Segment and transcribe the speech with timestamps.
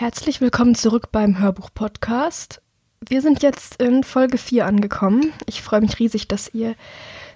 [0.00, 2.62] Herzlich willkommen zurück beim Hörbuch-Podcast.
[3.00, 5.32] Wir sind jetzt in Folge 4 angekommen.
[5.46, 6.76] Ich freue mich riesig, dass ihr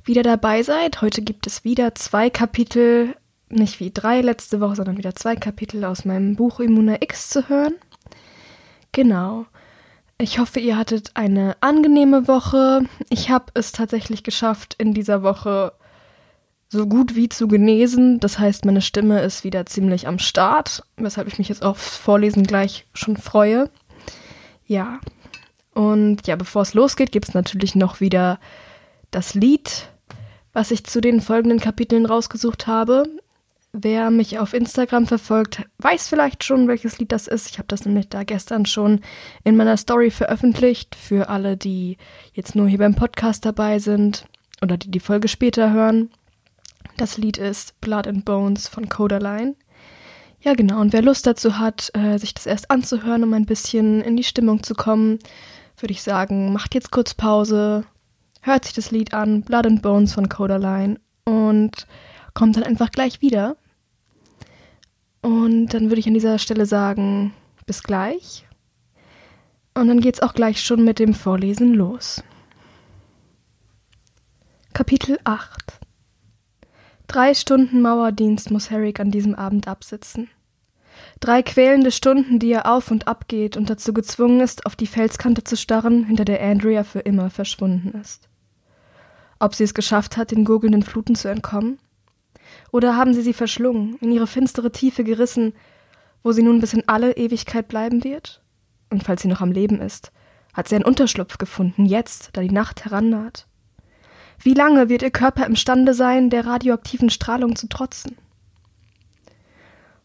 [0.04, 1.03] wieder dabei seid.
[1.03, 3.17] Heute gibt es wieder zwei Kapitel,
[3.48, 7.48] nicht wie drei letzte Woche, sondern wieder zwei Kapitel aus meinem Buch Immuna X zu
[7.48, 7.75] hören.
[8.92, 9.47] Genau.
[10.17, 12.85] Ich hoffe, ihr hattet eine angenehme Woche.
[13.10, 15.72] Ich habe es tatsächlich geschafft, in dieser Woche
[16.73, 18.19] so gut wie zu genesen.
[18.19, 22.45] Das heißt, meine Stimme ist wieder ziemlich am Start, weshalb ich mich jetzt aufs Vorlesen
[22.45, 23.69] gleich schon freue.
[24.67, 24.99] Ja.
[25.75, 28.41] Und ja, bevor es losgeht, gibt es natürlich noch wieder
[29.11, 29.91] das Lied,
[30.55, 33.05] was ich zu den folgenden Kapiteln rausgesucht habe.
[33.75, 37.51] Wer mich auf Instagram verfolgt, weiß vielleicht schon, welches Lied das ist.
[37.51, 39.01] Ich habe das nämlich da gestern schon
[39.45, 40.95] in meiner Story veröffentlicht.
[40.95, 41.99] Für alle, die
[42.33, 44.27] jetzt nur hier beim Podcast dabei sind
[44.63, 46.11] oder die die Folge später hören.
[46.96, 49.55] Das Lied ist Blood and Bones von Codaline.
[50.41, 50.80] Ja, genau.
[50.80, 54.24] Und wer Lust dazu hat, äh, sich das erst anzuhören, um ein bisschen in die
[54.24, 55.18] Stimmung zu kommen,
[55.79, 57.84] würde ich sagen, macht jetzt kurz Pause,
[58.40, 61.87] hört sich das Lied an, Blood and Bones von Codaline und
[62.34, 63.56] kommt dann einfach gleich wieder.
[65.22, 67.32] Und dann würde ich an dieser Stelle sagen,
[67.66, 68.46] bis gleich.
[69.74, 72.22] Und dann geht's auch gleich schon mit dem Vorlesen los.
[74.72, 75.81] Kapitel 8
[77.12, 80.30] Drei Stunden Mauerdienst muss Herrick an diesem Abend absitzen.
[81.20, 84.86] Drei quälende Stunden, die er auf und ab geht und dazu gezwungen ist, auf die
[84.86, 88.30] Felskante zu starren, hinter der Andrea für immer verschwunden ist.
[89.38, 91.78] Ob sie es geschafft hat, den gurgelnden Fluten zu entkommen?
[92.70, 95.52] Oder haben sie sie verschlungen, in ihre finstere Tiefe gerissen,
[96.22, 98.42] wo sie nun bis in alle Ewigkeit bleiben wird?
[98.88, 100.12] Und falls sie noch am Leben ist,
[100.55, 103.46] hat sie einen Unterschlupf gefunden, jetzt, da die Nacht herannaht.
[104.44, 108.16] Wie lange wird ihr Körper imstande sein, der radioaktiven Strahlung zu trotzen?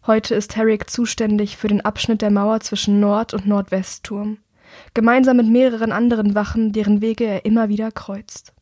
[0.06, 4.38] Heute ist Herrick zuständig für den Abschnitt der Mauer zwischen Nord- und Nordwestturm,
[4.94, 8.54] gemeinsam mit mehreren anderen Wachen, deren Wege er immer wieder kreuzt.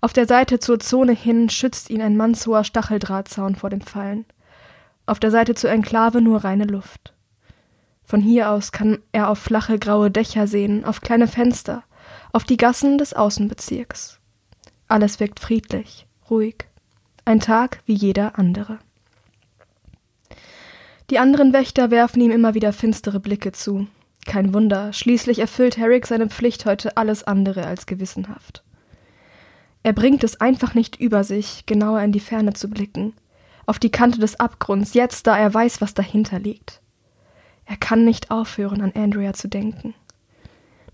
[0.00, 4.24] Auf der Seite zur Zone hin schützt ihn ein mannshoher Stacheldrahtzaun vor dem Fallen.
[5.04, 7.12] Auf der Seite zur Enklave nur reine Luft.
[8.02, 11.84] Von hier aus kann er auf flache graue Dächer sehen, auf kleine Fenster,
[12.32, 14.20] auf die Gassen des Außenbezirks.
[14.94, 16.68] Alles wirkt friedlich, ruhig.
[17.24, 18.78] Ein Tag wie jeder andere.
[21.10, 23.88] Die anderen Wächter werfen ihm immer wieder finstere Blicke zu.
[24.24, 28.62] Kein Wunder, schließlich erfüllt Herrick seine Pflicht heute alles andere als gewissenhaft.
[29.82, 33.14] Er bringt es einfach nicht über sich, genauer in die Ferne zu blicken,
[33.66, 36.80] auf die Kante des Abgrunds, jetzt da er weiß, was dahinter liegt.
[37.66, 39.96] Er kann nicht aufhören, an Andrea zu denken.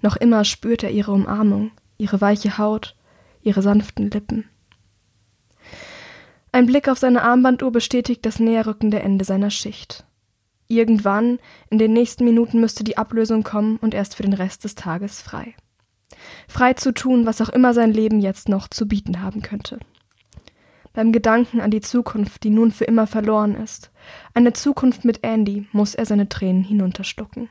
[0.01, 2.97] Noch immer spürt er ihre Umarmung, ihre weiche Haut,
[3.43, 4.49] ihre sanften Lippen.
[6.53, 10.05] Ein Blick auf seine Armbanduhr bestätigt das näherrückende Ende seiner Schicht.
[10.67, 14.75] Irgendwann, in den nächsten Minuten müsste die Ablösung kommen und erst für den Rest des
[14.75, 15.55] Tages frei.
[16.49, 19.79] Frei zu tun, was auch immer sein Leben jetzt noch zu bieten haben könnte.
[20.93, 23.91] Beim Gedanken an die Zukunft, die nun für immer verloren ist,
[24.35, 27.49] eine Zukunft mit Andy, muss er seine Tränen hinunterschlucken.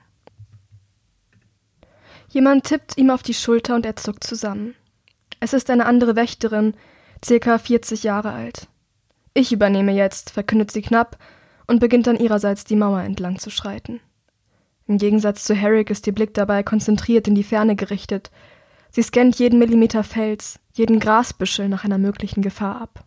[2.29, 4.75] Jemand tippt ihm auf die Schulter und er zuckt zusammen.
[5.39, 6.73] Es ist eine andere Wächterin,
[7.23, 8.67] circa 40 Jahre alt.
[9.33, 11.17] Ich übernehme jetzt, verkündet sie knapp
[11.67, 14.01] und beginnt dann ihrerseits die Mauer entlang zu schreiten.
[14.87, 18.31] Im Gegensatz zu Herrick ist ihr Blick dabei konzentriert in die Ferne gerichtet.
[18.91, 23.05] Sie scannt jeden Millimeter Fels, jeden Grasbüschel nach einer möglichen Gefahr ab.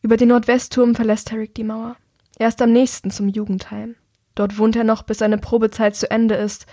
[0.00, 1.96] Über den Nordwestturm verlässt Herrick die Mauer.
[2.38, 3.94] Er ist am nächsten zum Jugendheim.
[4.34, 6.66] Dort wohnt er noch, bis seine Probezeit zu Ende ist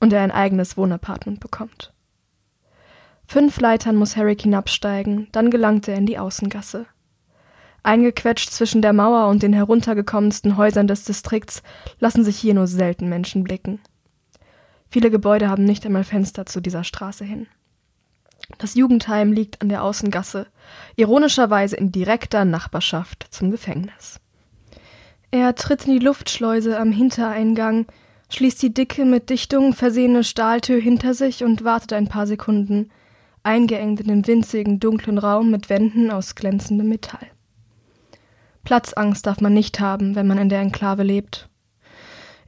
[0.00, 1.93] und er ein eigenes Wohnapartment bekommt.
[3.26, 6.86] Fünf Leitern muss Herrick hinabsteigen, dann gelangt er in die Außengasse.
[7.82, 11.62] Eingequetscht zwischen der Mauer und den heruntergekommensten Häusern des Distrikts
[12.00, 13.80] lassen sich hier nur selten Menschen blicken.
[14.90, 17.46] Viele Gebäude haben nicht einmal Fenster zu dieser Straße hin.
[18.58, 20.46] Das Jugendheim liegt an der Außengasse,
[20.96, 24.20] ironischerweise in direkter Nachbarschaft zum Gefängnis.
[25.30, 27.86] Er tritt in die Luftschleuse am Hintereingang,
[28.30, 32.90] schließt die dicke, mit Dichtungen versehene Stahltür hinter sich und wartet ein paar Sekunden,
[33.44, 37.28] eingeengt in den winzigen, dunklen Raum mit Wänden aus glänzendem Metall.
[38.64, 41.48] Platzangst darf man nicht haben, wenn man in der Enklave lebt.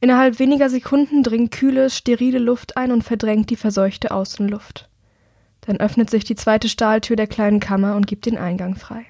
[0.01, 4.89] Innerhalb weniger Sekunden dringt kühle, sterile Luft ein und verdrängt die verseuchte Außenluft.
[5.63, 9.05] Dann öffnet sich die zweite Stahltür der kleinen Kammer und gibt den Eingang frei.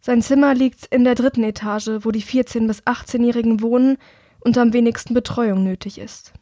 [0.00, 3.98] Sein Zimmer liegt in der dritten Etage, wo die 14- bis 18-Jährigen wohnen
[4.40, 6.32] und am wenigsten Betreuung nötig ist.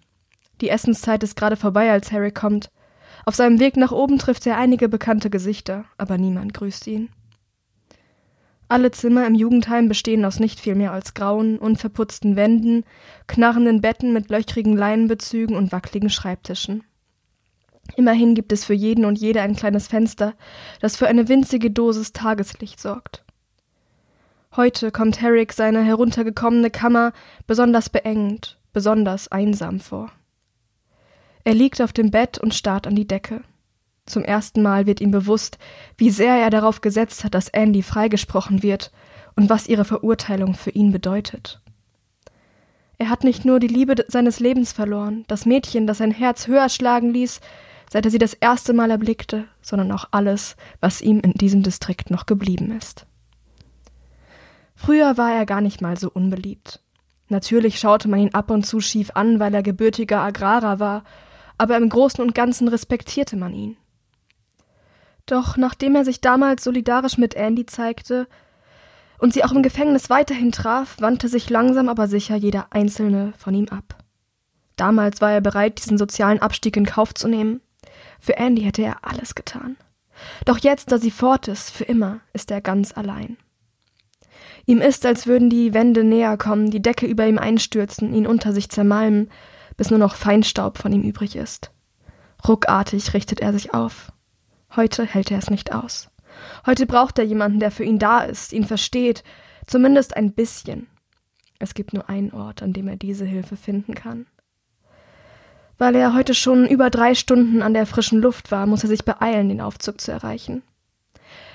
[0.61, 2.71] Die Essenszeit ist gerade vorbei, als Harry kommt.
[3.29, 7.11] Auf seinem Weg nach oben trifft er einige bekannte Gesichter, aber niemand grüßt ihn.
[8.69, 12.85] Alle Zimmer im Jugendheim bestehen aus nicht viel mehr als grauen, unverputzten Wänden,
[13.27, 16.85] knarrenden Betten mit löchrigen Leinenbezügen und wackligen Schreibtischen.
[17.97, 20.33] Immerhin gibt es für jeden und jede ein kleines Fenster,
[20.81, 23.27] das für eine winzige Dosis Tageslicht sorgt.
[24.57, 27.13] Heute kommt Herrick seine heruntergekommene Kammer
[27.47, 30.11] besonders beengend, besonders einsam vor.
[31.49, 33.41] Er liegt auf dem Bett und starrt an die Decke.
[34.05, 35.57] Zum ersten Mal wird ihm bewusst,
[35.97, 38.93] wie sehr er darauf gesetzt hat, dass Andy freigesprochen wird
[39.35, 41.63] und was ihre Verurteilung für ihn bedeutet.
[42.99, 46.69] Er hat nicht nur die Liebe seines Lebens verloren, das Mädchen, das sein Herz höher
[46.69, 47.41] schlagen ließ,
[47.91, 52.11] seit er sie das erste Mal erblickte, sondern auch alles, was ihm in diesem Distrikt
[52.11, 53.07] noch geblieben ist.
[54.75, 56.83] Früher war er gar nicht mal so unbeliebt.
[57.31, 61.05] Natürlich schaute man ihn ab und zu schief an, weil er gebürtiger Agrarer war,
[61.59, 63.77] aber im Großen und Ganzen respektierte man ihn.
[65.27, 68.27] Doch nachdem er sich damals solidarisch mit Andy zeigte
[69.19, 73.55] und sie auch im Gefängnis weiterhin traf, wandte sich langsam aber sicher jeder Einzelne von
[73.55, 74.03] ihm ab.
[74.77, 77.61] Damals war er bereit, diesen sozialen Abstieg in Kauf zu nehmen.
[78.21, 79.77] Für Andy hätte er alles getan.
[80.45, 83.37] Doch jetzt, da sie fort ist, für immer, ist er ganz allein.
[84.67, 88.53] Ihm ist, als würden die Wände näher kommen, die Decke über ihm einstürzen, ihn unter
[88.53, 89.31] sich zermalmen,
[89.79, 91.71] bis nur noch Feinstaub von ihm übrig ist.
[92.47, 94.13] Ruckartig richtet er sich auf.
[94.77, 96.11] Heute hält er es nicht aus.
[96.67, 99.25] Heute braucht er jemanden, der für ihn da ist, ihn versteht,
[99.67, 100.89] zumindest ein bisschen.
[101.59, 104.27] Es gibt nur einen Ort, an dem er diese Hilfe finden kann.
[105.79, 109.05] Weil er heute schon über drei Stunden an der frischen Luft war, muss er sich
[109.05, 110.63] beeilen, den Aufzug zu erreichen.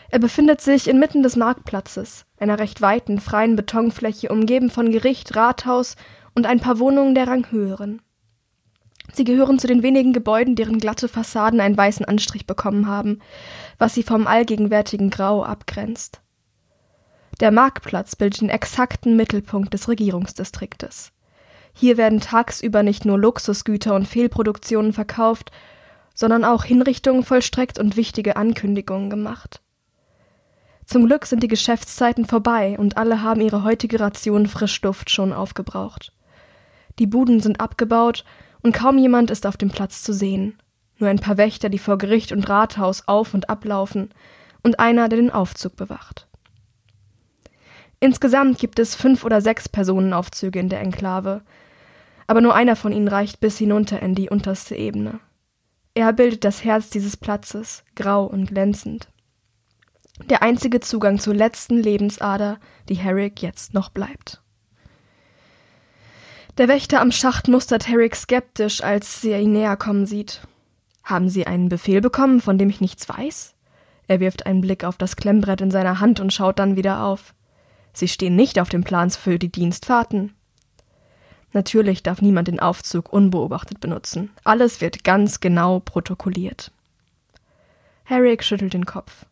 [0.09, 5.95] Er befindet sich inmitten des Marktplatzes, einer recht weiten, freien Betonfläche, umgeben von Gericht, Rathaus
[6.35, 8.01] und ein paar Wohnungen der Ranghöheren.
[9.13, 13.19] Sie gehören zu den wenigen Gebäuden, deren glatte Fassaden einen weißen Anstrich bekommen haben,
[13.77, 16.21] was sie vom allgegenwärtigen Grau abgrenzt.
[17.39, 21.11] Der Marktplatz bildet den exakten Mittelpunkt des Regierungsdistriktes.
[21.73, 25.51] Hier werden tagsüber nicht nur Luxusgüter und Fehlproduktionen verkauft,
[26.15, 29.61] sondern auch Hinrichtungen vollstreckt und wichtige Ankündigungen gemacht.
[30.85, 36.13] Zum Glück sind die Geschäftszeiten vorbei und alle haben ihre heutige Ration Frischluft schon aufgebraucht.
[36.99, 38.25] Die Buden sind abgebaut
[38.63, 40.57] und kaum jemand ist auf dem Platz zu sehen.
[40.97, 44.09] Nur ein paar Wächter, die vor Gericht und Rathaus auf und ablaufen,
[44.63, 46.27] und einer, der den Aufzug bewacht.
[47.99, 51.41] Insgesamt gibt es fünf oder sechs Personenaufzüge in der Enklave,
[52.27, 55.19] aber nur einer von ihnen reicht bis hinunter in die unterste Ebene.
[55.93, 59.09] Er bildet das Herz dieses Platzes, grau und glänzend.
[60.29, 64.42] Der einzige Zugang zur letzten Lebensader, die Herrick jetzt noch bleibt.
[66.59, 70.41] Der Wächter am Schacht mustert Herrick skeptisch, als er ihn näher kommen sieht.
[71.03, 73.55] Haben Sie einen Befehl bekommen, von dem ich nichts weiß?
[74.07, 77.33] Er wirft einen Blick auf das Klemmbrett in seiner Hand und schaut dann wieder auf.
[77.91, 80.33] Sie stehen nicht auf dem Plan für die Dienstfahrten.
[81.53, 84.31] Natürlich darf niemand den Aufzug unbeobachtet benutzen.
[84.43, 86.71] Alles wird ganz genau protokolliert.
[88.03, 89.25] Herrick schüttelt den Kopf.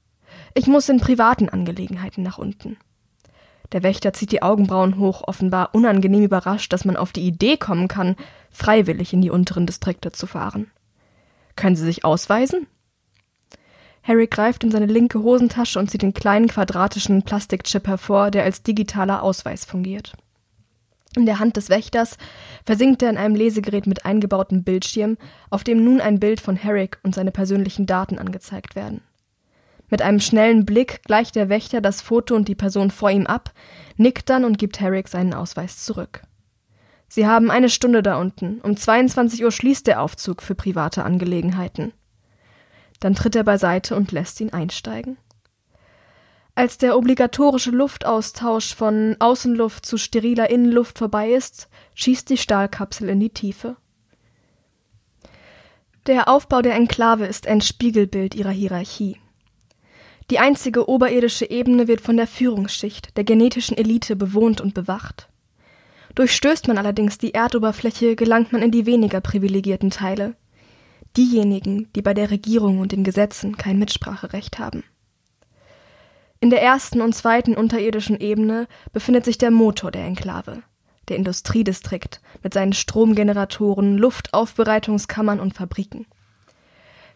[0.55, 2.77] Ich muss in privaten Angelegenheiten nach unten.
[3.71, 7.87] Der Wächter zieht die Augenbrauen hoch, offenbar unangenehm überrascht, dass man auf die Idee kommen
[7.87, 8.15] kann,
[8.49, 10.69] freiwillig in die unteren Distrikte zu fahren.
[11.55, 12.67] Können Sie sich ausweisen?
[14.03, 18.63] Harry greift in seine linke Hosentasche und zieht den kleinen quadratischen Plastikchip hervor, der als
[18.63, 20.13] digitaler Ausweis fungiert.
[21.15, 22.17] In der Hand des Wächters
[22.65, 25.17] versinkt er in einem Lesegerät mit eingebautem Bildschirm,
[25.49, 29.01] auf dem nun ein Bild von Herrick und seine persönlichen Daten angezeigt werden.
[29.91, 33.51] Mit einem schnellen Blick gleicht der Wächter das Foto und die Person vor ihm ab,
[33.97, 36.23] nickt dann und gibt Herrick seinen Ausweis zurück.
[37.09, 38.61] Sie haben eine Stunde da unten.
[38.61, 41.91] Um 22 Uhr schließt der Aufzug für private Angelegenheiten.
[43.01, 45.17] Dann tritt er beiseite und lässt ihn einsteigen.
[46.55, 53.19] Als der obligatorische Luftaustausch von Außenluft zu steriler Innenluft vorbei ist, schießt die Stahlkapsel in
[53.19, 53.75] die Tiefe.
[56.07, 59.17] Der Aufbau der Enklave ist ein Spiegelbild ihrer Hierarchie.
[60.29, 65.27] Die einzige oberirdische Ebene wird von der Führungsschicht, der genetischen Elite bewohnt und bewacht.
[66.15, 70.35] Durchstößt man allerdings die Erdoberfläche, gelangt man in die weniger privilegierten Teile.
[71.17, 74.83] Diejenigen, die bei der Regierung und den Gesetzen kein Mitspracherecht haben.
[76.39, 80.63] In der ersten und zweiten unterirdischen Ebene befindet sich der Motor der Enklave,
[81.07, 86.07] der Industriedistrikt mit seinen Stromgeneratoren, Luftaufbereitungskammern und Fabriken.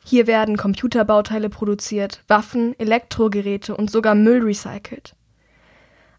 [0.07, 5.15] Hier werden Computerbauteile produziert, Waffen, Elektrogeräte und sogar Müll recycelt.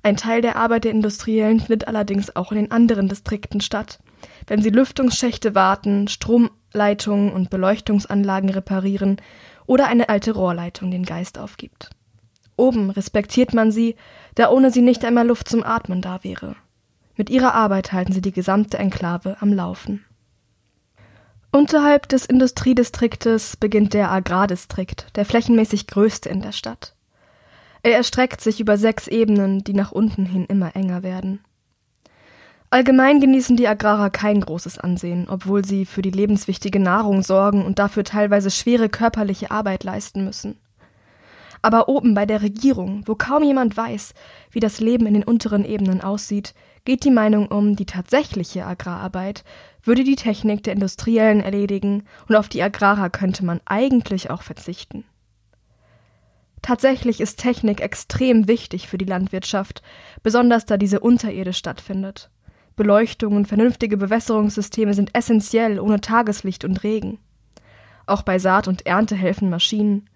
[0.02, 4.00] Ein Teil der Arbeit der Industriellen findet allerdings auch in den anderen Distrikten statt,
[4.48, 9.18] wenn sie Lüftungsschächte warten, Stromleitungen und Beleuchtungsanlagen reparieren
[9.66, 11.90] oder eine alte Rohrleitung den Geist aufgibt.
[12.56, 13.94] Oben respektiert man sie,
[14.34, 16.56] da ohne sie nicht einmal Luft zum Atmen da wäre.
[17.14, 20.04] Mit ihrer Arbeit halten sie die gesamte Enklave am Laufen.
[21.52, 26.94] Unterhalb des Industriedistriktes beginnt der Agrardistrikt, der flächenmäßig größte in der Stadt.
[27.82, 31.40] Er erstreckt sich über sechs Ebenen, die nach unten hin immer enger werden.
[32.68, 37.78] Allgemein genießen die Agrarer kein großes Ansehen, obwohl sie für die lebenswichtige Nahrung sorgen und
[37.78, 40.58] dafür teilweise schwere körperliche Arbeit leisten müssen.
[41.66, 44.14] Aber oben bei der Regierung, wo kaum jemand weiß,
[44.52, 46.54] wie das Leben in den unteren Ebenen aussieht,
[46.84, 49.42] geht die Meinung um, die tatsächliche Agrararbeit
[49.82, 55.02] würde die Technik der Industriellen erledigen und auf die Agrarer könnte man eigentlich auch verzichten.
[56.62, 59.82] Tatsächlich ist Technik extrem wichtig für die Landwirtschaft,
[60.22, 62.30] besonders da diese unterirdisch stattfindet.
[62.76, 67.18] Beleuchtung und vernünftige Bewässerungssysteme sind essentiell ohne Tageslicht und Regen.
[68.06, 70.08] Auch bei Saat und Ernte helfen Maschinen.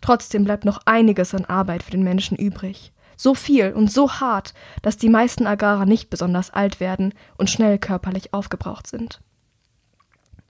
[0.00, 2.92] Trotzdem bleibt noch einiges an Arbeit für den Menschen übrig.
[3.16, 7.78] So viel und so hart, dass die meisten Agrarer nicht besonders alt werden und schnell
[7.78, 9.20] körperlich aufgebraucht sind.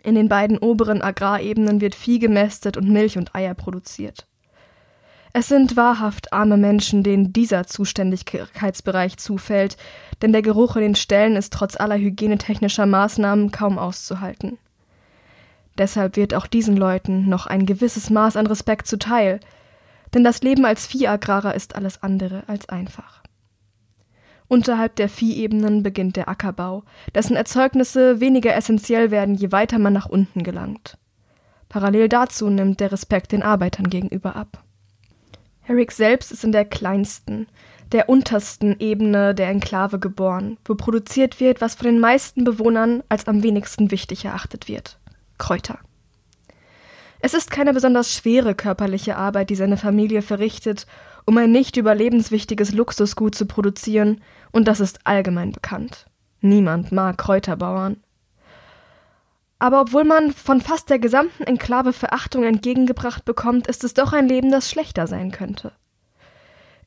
[0.02, 4.26] In den beiden oberen Agrarebenen wird Vieh gemästet und Milch und Eier produziert.
[5.32, 9.76] Es sind wahrhaft arme Menschen, denen dieser Zuständigkeitsbereich zufällt,
[10.22, 14.58] denn der Geruch in den Ställen ist trotz aller hygienetechnischer Maßnahmen kaum auszuhalten.
[15.80, 19.40] Deshalb wird auch diesen Leuten noch ein gewisses Maß an Respekt zuteil,
[20.12, 23.22] denn das Leben als Viehagrarer ist alles andere als einfach.
[24.46, 26.82] Unterhalb der Viehebenen beginnt der Ackerbau,
[27.14, 30.98] dessen Erzeugnisse weniger essentiell werden, je weiter man nach unten gelangt.
[31.70, 34.62] Parallel dazu nimmt der Respekt den Arbeitern gegenüber ab.
[35.62, 37.46] Herrick selbst ist in der kleinsten,
[37.92, 43.26] der untersten Ebene der Enklave geboren, wo produziert wird, was von den meisten Bewohnern als
[43.28, 44.99] am wenigsten wichtig erachtet wird.
[45.40, 45.80] Kräuter.
[47.18, 50.86] Es ist keine besonders schwere körperliche Arbeit, die seine Familie verrichtet,
[51.26, 56.06] um ein nicht überlebenswichtiges Luxusgut zu produzieren, und das ist allgemein bekannt.
[56.40, 58.02] Niemand mag Kräuterbauern.
[59.58, 64.26] Aber obwohl man von fast der gesamten Enklave Verachtung entgegengebracht bekommt, ist es doch ein
[64.26, 65.72] Leben, das schlechter sein könnte.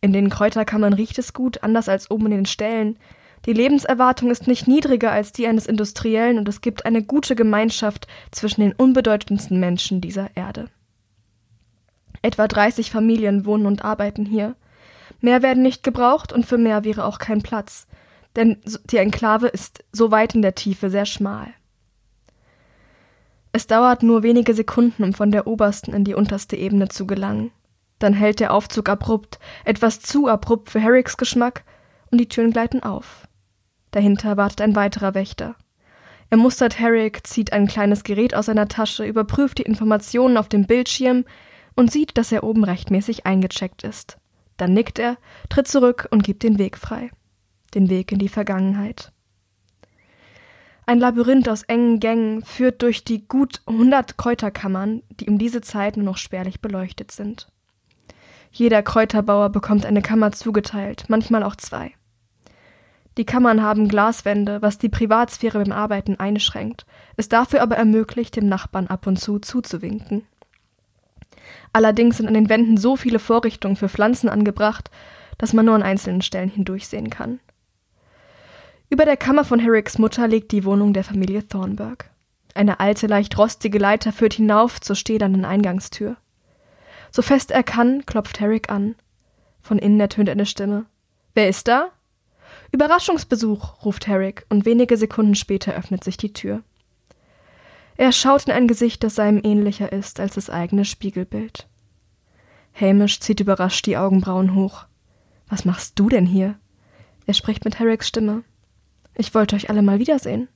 [0.01, 2.97] In den Kräuterkammern riecht es gut, anders als oben in den Ställen.
[3.45, 8.07] Die Lebenserwartung ist nicht niedriger als die eines Industriellen und es gibt eine gute Gemeinschaft
[8.31, 10.69] zwischen den unbedeutendsten Menschen dieser Erde.
[12.21, 14.55] Etwa 30 Familien wohnen und arbeiten hier.
[15.19, 17.85] Mehr werden nicht gebraucht und für mehr wäre auch kein Platz,
[18.37, 21.47] denn die Enklave ist so weit in der Tiefe sehr schmal.
[23.51, 27.51] Es dauert nur wenige Sekunden, um von der obersten in die unterste Ebene zu gelangen.
[27.99, 31.63] Dann hält der Aufzug abrupt, etwas zu abrupt für Herricks Geschmack,
[32.09, 33.22] und die Türen gleiten auf.
[33.93, 35.55] Dahinter wartet ein weiterer Wächter.
[36.31, 40.65] Er mustert Herrick, zieht ein kleines Gerät aus seiner Tasche, überprüft die Informationen auf dem
[40.65, 41.25] Bildschirm
[41.75, 44.17] und sieht, dass er oben rechtmäßig eingecheckt ist.
[44.57, 45.17] Dann nickt er,
[45.49, 47.11] tritt zurück und gibt den Weg frei.
[47.75, 49.11] Den Weg in die Vergangenheit.
[50.87, 55.97] Ein Labyrinth aus engen Gängen führt durch die gut hundert Kräuterkammern, die um diese Zeit
[55.97, 57.47] nur noch spärlich beleuchtet sind.
[58.51, 61.93] Jeder Kräuterbauer bekommt eine Kammer zugeteilt, manchmal auch zwei.
[63.17, 68.47] Die Kammern haben Glaswände, was die Privatsphäre beim Arbeiten einschränkt, es dafür aber ermöglicht, dem
[68.47, 70.23] Nachbarn ab und zu zuzuwinken.
[71.73, 74.89] Allerdings sind an den Wänden so viele Vorrichtungen für Pflanzen angebracht,
[75.37, 77.39] dass man nur an einzelnen Stellen hindurchsehen kann.
[78.89, 82.09] Über der Kammer von Herricks Mutter liegt die Wohnung der Familie Thornburg.
[82.53, 86.17] Eine alte, leicht rostige Leiter führt hinauf zur stählernen Eingangstür.
[87.11, 88.95] So fest er kann, klopft Herrick an.
[89.61, 90.85] Von innen ertönt eine Stimme.
[91.33, 91.89] Wer ist da?
[92.73, 96.63] Überraschungsbesuch, ruft Herrick, und wenige Sekunden später öffnet sich die Tür.
[97.97, 101.67] Er schaut in ein Gesicht, das seinem ähnlicher ist als das eigene Spiegelbild.
[102.73, 104.85] Hamish zieht überrascht die Augenbrauen hoch.
[105.47, 106.55] Was machst du denn hier?
[107.27, 108.43] Er spricht mit Herricks Stimme.
[109.13, 110.47] Ich wollte euch alle mal wiedersehen.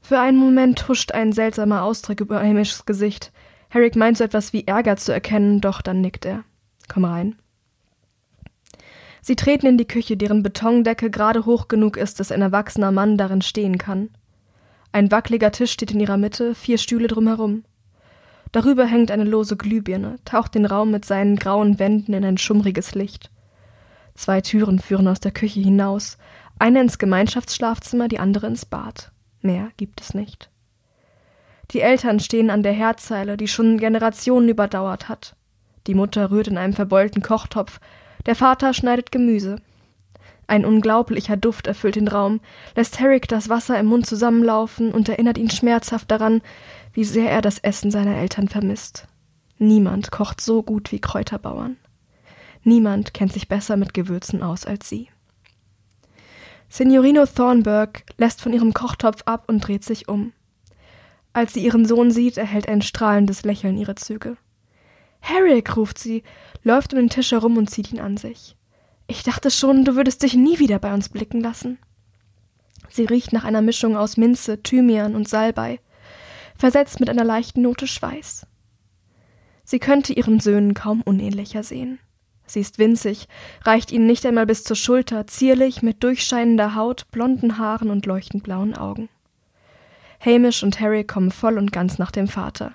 [0.00, 3.32] Für einen Moment huscht ein seltsamer Ausdruck über Hamishs Gesicht.
[3.68, 6.44] Herrick meint so etwas wie Ärger zu erkennen, doch dann nickt er.
[6.88, 7.36] Komm rein.
[9.22, 13.16] Sie treten in die Küche, deren Betondecke gerade hoch genug ist, dass ein erwachsener Mann
[13.18, 14.10] darin stehen kann.
[14.92, 17.64] Ein wackeliger Tisch steht in ihrer Mitte, vier Stühle drumherum.
[18.52, 22.94] Darüber hängt eine lose Glühbirne, taucht den Raum mit seinen grauen Wänden in ein schummriges
[22.94, 23.30] Licht.
[24.14, 26.18] Zwei Türen führen aus der Küche hinaus,
[26.58, 29.12] eine ins Gemeinschaftsschlafzimmer, die andere ins Bad.
[29.40, 30.50] Mehr gibt es nicht.
[31.70, 35.36] Die Eltern stehen an der Herdzeile, die schon Generationen überdauert hat.
[35.86, 37.80] Die Mutter rührt in einem verbeulten Kochtopf,
[38.26, 39.56] der Vater schneidet Gemüse.
[40.46, 42.40] Ein unglaublicher Duft erfüllt den Raum,
[42.74, 46.42] lässt Herrick das Wasser im Mund zusammenlaufen und erinnert ihn schmerzhaft daran,
[46.92, 49.06] wie sehr er das Essen seiner Eltern vermisst.
[49.58, 51.76] Niemand kocht so gut wie Kräuterbauern.
[52.64, 55.08] Niemand kennt sich besser mit Gewürzen aus als sie.
[56.68, 60.32] Signorino Thornburg lässt von ihrem Kochtopf ab und dreht sich um.
[61.32, 64.36] Als sie ihren Sohn sieht, erhält ein strahlendes Lächeln ihre Züge.
[65.20, 66.22] Herrick, ruft sie,
[66.62, 68.56] läuft um den Tisch herum und zieht ihn an sich.
[69.06, 71.78] Ich dachte schon, du würdest dich nie wieder bei uns blicken lassen.
[72.88, 75.80] Sie riecht nach einer Mischung aus Minze, Thymian und Salbei,
[76.56, 78.46] versetzt mit einer leichten Note Schweiß.
[79.64, 82.00] Sie könnte ihren Söhnen kaum unähnlicher sehen.
[82.46, 83.28] Sie ist winzig,
[83.64, 88.42] reicht ihnen nicht einmal bis zur Schulter, zierlich, mit durchscheinender Haut, blonden Haaren und leuchtend
[88.42, 89.08] blauen Augen.
[90.24, 92.72] Hamish und Harry kommen voll und ganz nach dem Vater.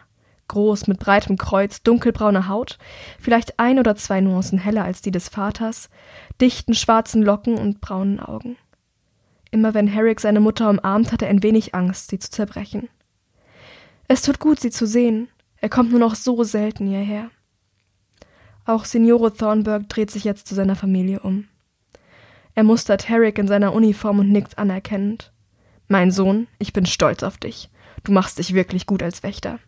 [0.48, 2.78] Groß, mit breitem Kreuz, dunkelbrauner Haut,
[3.20, 5.90] vielleicht ein oder zwei Nuancen heller als die des Vaters,
[6.40, 8.58] dichten schwarzen Locken und braunen Augen.
[9.52, 12.90] Immer wenn Herrick seine Mutter umarmt, hat er ein wenig Angst, sie zu zerbrechen.
[14.08, 15.30] Es tut gut, sie zu sehen.
[15.62, 17.32] Er kommt nur noch so selten hierher.
[18.66, 21.48] Auch Signore Thornburg dreht sich jetzt zu seiner Familie um.
[22.54, 25.32] Er mustert Herrick in seiner Uniform und nickt anerkennend.
[25.88, 27.70] Mein Sohn, ich bin stolz auf dich.
[28.04, 29.60] Du machst dich wirklich gut als Wächter.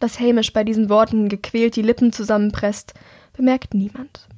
[0.00, 2.94] Dass Hamish bei diesen Worten gequält die Lippen zusammenpresst,
[3.34, 4.28] bemerkt niemand.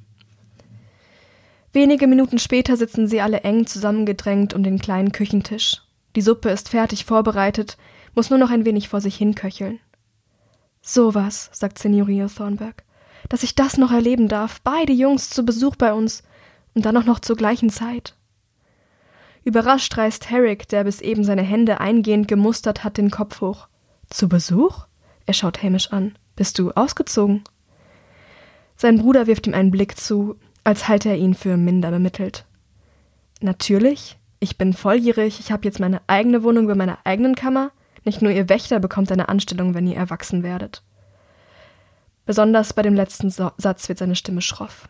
[1.71, 5.81] Wenige Minuten später sitzen sie alle eng zusammengedrängt um den kleinen Küchentisch.
[6.15, 7.77] Die Suppe ist fertig vorbereitet,
[8.15, 9.79] muss nur noch ein wenig vor sich hinköcheln.
[10.81, 12.83] So was, sagt Signorino Thornburg,
[13.27, 16.23] dass ich das noch erleben darf, beide Jungs zu Besuch bei uns
[16.73, 18.15] und dann auch noch zur gleichen Zeit.
[19.43, 23.67] Überrascht reißt Herrick, der bis eben seine Hände eingehend gemustert hat, den Kopf hoch.
[24.09, 24.85] Zu Besuch?
[25.29, 26.15] Er schaut hämisch an.
[26.35, 27.43] Bist du ausgezogen?
[28.75, 32.47] Sein Bruder wirft ihm einen Blick zu, als halte er ihn für minder bemittelt.
[33.39, 37.69] Natürlich, ich bin volljährig, ich habe jetzt meine eigene Wohnung bei meiner eigenen Kammer.
[38.05, 40.81] Nicht nur ihr Wächter bekommt eine Anstellung, wenn ihr erwachsen werdet.
[42.25, 44.89] Besonders bei dem letzten so Satz wird seine Stimme schroff.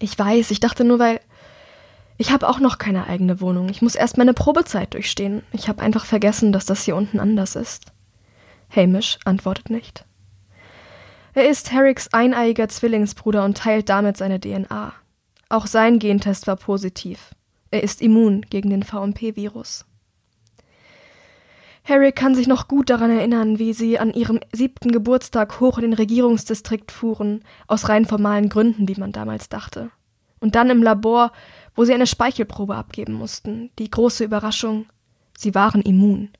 [0.00, 1.20] Ich weiß, ich dachte nur, weil
[2.18, 3.68] ich habe auch noch keine eigene Wohnung.
[3.68, 5.44] Ich muss erst meine Probezeit durchstehen.
[5.52, 7.92] Ich habe einfach vergessen, dass das hier unten anders ist.
[8.74, 10.04] Hamish antwortet nicht.
[11.34, 14.92] Er ist Herricks eineiiger Zwillingsbruder und teilt damit seine DNA.
[15.48, 17.34] Auch sein Gentest war positiv.
[17.70, 19.84] Er ist immun gegen den VMP-Virus.
[21.84, 25.82] Harry kann sich noch gut daran erinnern, wie sie an ihrem siebten Geburtstag hoch in
[25.82, 29.90] den Regierungsdistrikt fuhren, aus rein formalen Gründen, wie man damals dachte.
[30.40, 31.32] Und dann im Labor
[31.74, 33.70] wo sie eine Speichelprobe abgeben mussten.
[33.78, 34.86] Die große Überraschung,
[35.36, 36.30] sie waren immun.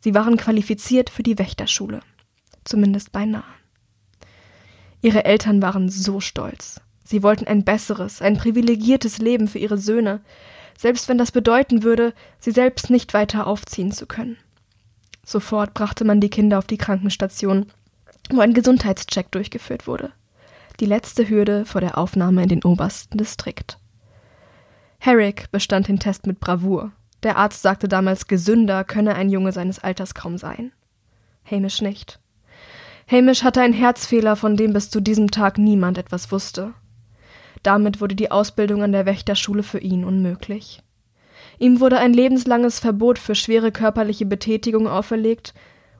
[0.00, 2.00] Sie waren qualifiziert für die Wächterschule.
[2.64, 3.44] Zumindest beinahe.
[5.00, 6.80] Ihre Eltern waren so stolz.
[7.04, 10.20] Sie wollten ein besseres, ein privilegiertes Leben für ihre Söhne,
[10.76, 14.36] selbst wenn das bedeuten würde, sie selbst nicht weiter aufziehen zu können.
[15.24, 17.66] Sofort brachte man die Kinder auf die Krankenstation,
[18.30, 20.12] wo ein Gesundheitscheck durchgeführt wurde.
[20.80, 23.78] Die letzte Hürde vor der Aufnahme in den obersten Distrikt.
[24.98, 26.92] Herrick bestand den Test mit Bravour.
[27.22, 30.72] Der Arzt sagte damals, gesünder könne ein Junge seines Alters kaum sein.
[31.50, 32.20] Hamish nicht.
[33.10, 36.74] Hamish hatte einen Herzfehler, von dem bis zu diesem Tag niemand etwas wusste.
[37.62, 40.82] Damit wurde die Ausbildung an der Wächterschule für ihn unmöglich.
[41.58, 45.54] Ihm wurde ein lebenslanges Verbot für schwere körperliche Betätigung auferlegt,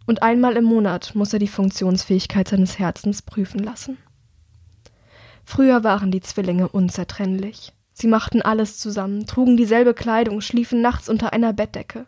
[0.07, 3.98] und einmal im Monat muss er die Funktionsfähigkeit seines Herzens prüfen lassen.
[5.44, 7.72] Früher waren die Zwillinge unzertrennlich.
[8.01, 12.07] Sie machten alles zusammen, trugen dieselbe Kleidung, schliefen nachts unter einer Bettdecke.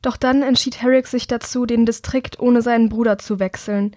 [0.00, 3.96] Doch dann entschied Herrick sich dazu, den Distrikt ohne seinen Bruder zu wechseln,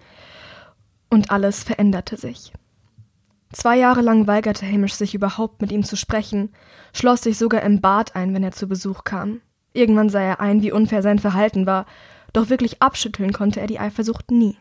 [1.10, 2.52] und alles veränderte sich.
[3.52, 6.52] Zwei Jahre lang weigerte Hamish sich überhaupt mit ihm zu sprechen,
[6.92, 9.42] schloss sich sogar im Bad ein, wenn er zu Besuch kam.
[9.74, 11.86] Irgendwann sah er ein, wie unfair sein Verhalten war,
[12.32, 14.56] doch wirklich abschütteln konnte er die Eifersucht nie.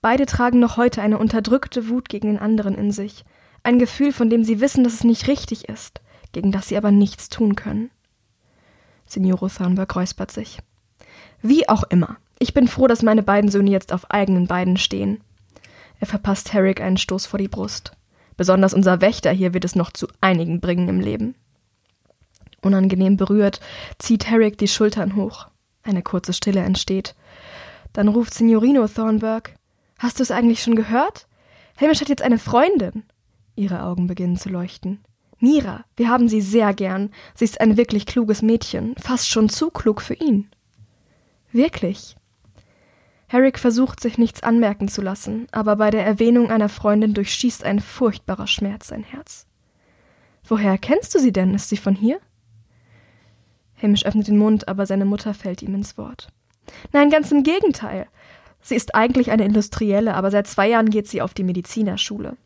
[0.00, 3.26] Beide tragen noch heute eine unterdrückte Wut gegen den anderen in sich,
[3.62, 6.00] ein Gefühl, von dem sie wissen, dass es nicht richtig ist,
[6.32, 7.90] gegen das sie aber nichts tun können.
[9.06, 10.58] Signore Thornberg räuspert sich.
[11.42, 12.16] Wie auch immer.
[12.38, 15.20] Ich bin froh, dass meine beiden Söhne jetzt auf eigenen Beinen stehen.
[16.00, 17.92] Er verpasst Herrick einen Stoß vor die Brust.
[18.36, 21.34] Besonders unser Wächter hier wird es noch zu einigen bringen im Leben.
[22.62, 23.60] Unangenehm berührt
[23.98, 25.48] zieht Herrick die Schultern hoch.
[25.82, 27.14] Eine kurze Stille entsteht.
[27.92, 29.54] Dann ruft Signorino Thornberg.
[29.98, 31.26] Hast du es eigentlich schon gehört?
[31.80, 33.04] Hamish hat jetzt eine Freundin.
[33.58, 35.00] Ihre Augen beginnen zu leuchten.
[35.40, 37.10] Mira, wir haben sie sehr gern.
[37.34, 40.48] Sie ist ein wirklich kluges Mädchen, fast schon zu klug für ihn.
[41.52, 42.16] Wirklich.
[43.28, 47.78] Herrick versucht, sich nichts anmerken zu lassen, aber bei der Erwähnung einer Freundin durchschießt ein
[47.78, 49.46] furchtbarer Schmerz sein Herz.
[50.44, 51.54] Woher kennst du sie denn?
[51.54, 52.20] Ist sie von hier?
[53.80, 56.28] Hamish öffnet den Mund, aber seine Mutter fällt ihm ins Wort.
[56.92, 58.06] Nein, ganz im Gegenteil.
[58.60, 62.36] Sie ist eigentlich eine Industrielle, aber seit zwei Jahren geht sie auf die Medizinerschule.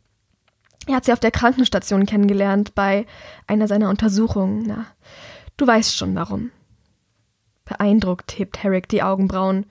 [0.86, 3.06] Er hat sie auf der Krankenstation kennengelernt, bei
[3.46, 4.64] einer seiner Untersuchungen.
[4.66, 4.86] Na,
[5.56, 6.50] du weißt schon warum.
[7.64, 9.66] Beeindruckt hebt Herrick die Augenbrauen.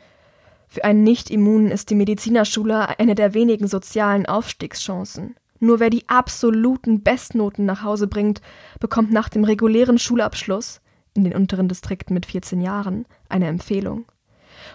[0.68, 5.36] Für einen Nicht-Immunen ist die Medizinerschule eine der wenigen sozialen Aufstiegschancen.
[5.60, 8.42] Nur wer die absoluten Bestnoten nach Hause bringt,
[8.80, 10.82] bekommt nach dem regulären Schulabschluss,
[11.14, 14.06] in den unteren Distrikten mit 14 Jahren, eine Empfehlung.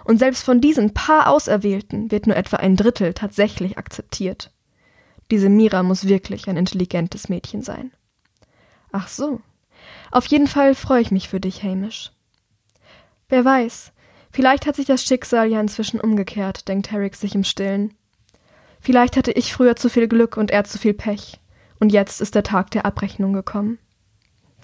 [0.05, 4.53] Und selbst von diesen paar Auserwählten wird nur etwa ein Drittel tatsächlich akzeptiert.
[5.31, 7.93] Diese Mira muss wirklich ein intelligentes Mädchen sein.
[8.93, 9.41] Ach so.
[10.11, 12.13] Auf jeden Fall freue ich mich für dich, Hamish.
[13.29, 13.93] Wer weiß,
[14.31, 17.95] vielleicht hat sich das Schicksal ja inzwischen umgekehrt, denkt Herrick sich im Stillen.
[18.81, 21.41] Vielleicht hatte ich früher zu viel Glück und er zu viel Pech.
[21.81, 23.79] Und jetzt ist der Tag der Abrechnung gekommen.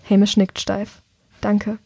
[0.09, 1.03] Hamish nickt steif.
[1.41, 1.79] Danke.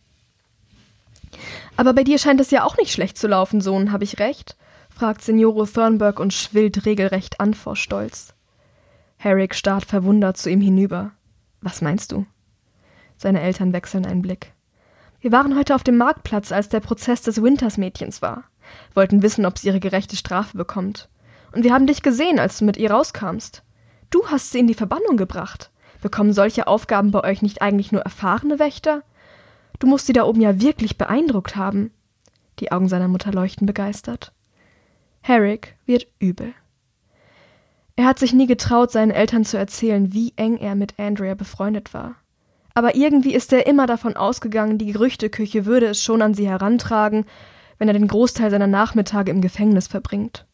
[1.76, 4.56] Aber bei dir scheint es ja auch nicht schlecht zu laufen, Sohn, habe ich recht?
[4.88, 8.35] fragt Signore Thornburg und schwillt regelrecht an vor Stolz.
[9.16, 11.12] Herrick starrt verwundert zu ihm hinüber.
[11.60, 12.26] Was meinst du?
[13.16, 14.52] Seine Eltern wechseln einen Blick.
[15.20, 18.44] Wir waren heute auf dem Marktplatz, als der Prozess des Winters-Mädchens war.
[18.94, 21.08] Wollten wissen, ob sie ihre gerechte Strafe bekommt.
[21.52, 23.62] Und wir haben dich gesehen, als du mit ihr rauskamst.
[24.10, 25.70] Du hast sie in die Verbannung gebracht.
[26.02, 29.02] Bekommen solche Aufgaben bei euch nicht eigentlich nur erfahrene Wächter?
[29.78, 31.90] Du musst sie da oben ja wirklich beeindruckt haben.
[32.60, 34.32] Die Augen seiner Mutter leuchten begeistert.
[35.20, 36.54] Herrick wird übel.
[37.96, 41.94] Er hat sich nie getraut, seinen Eltern zu erzählen, wie eng er mit Andrea befreundet
[41.94, 42.16] war.
[42.74, 47.24] Aber irgendwie ist er immer davon ausgegangen, die Gerüchteküche würde es schon an sie herantragen,
[47.78, 50.46] wenn er den Großteil seiner Nachmittage im Gefängnis verbringt.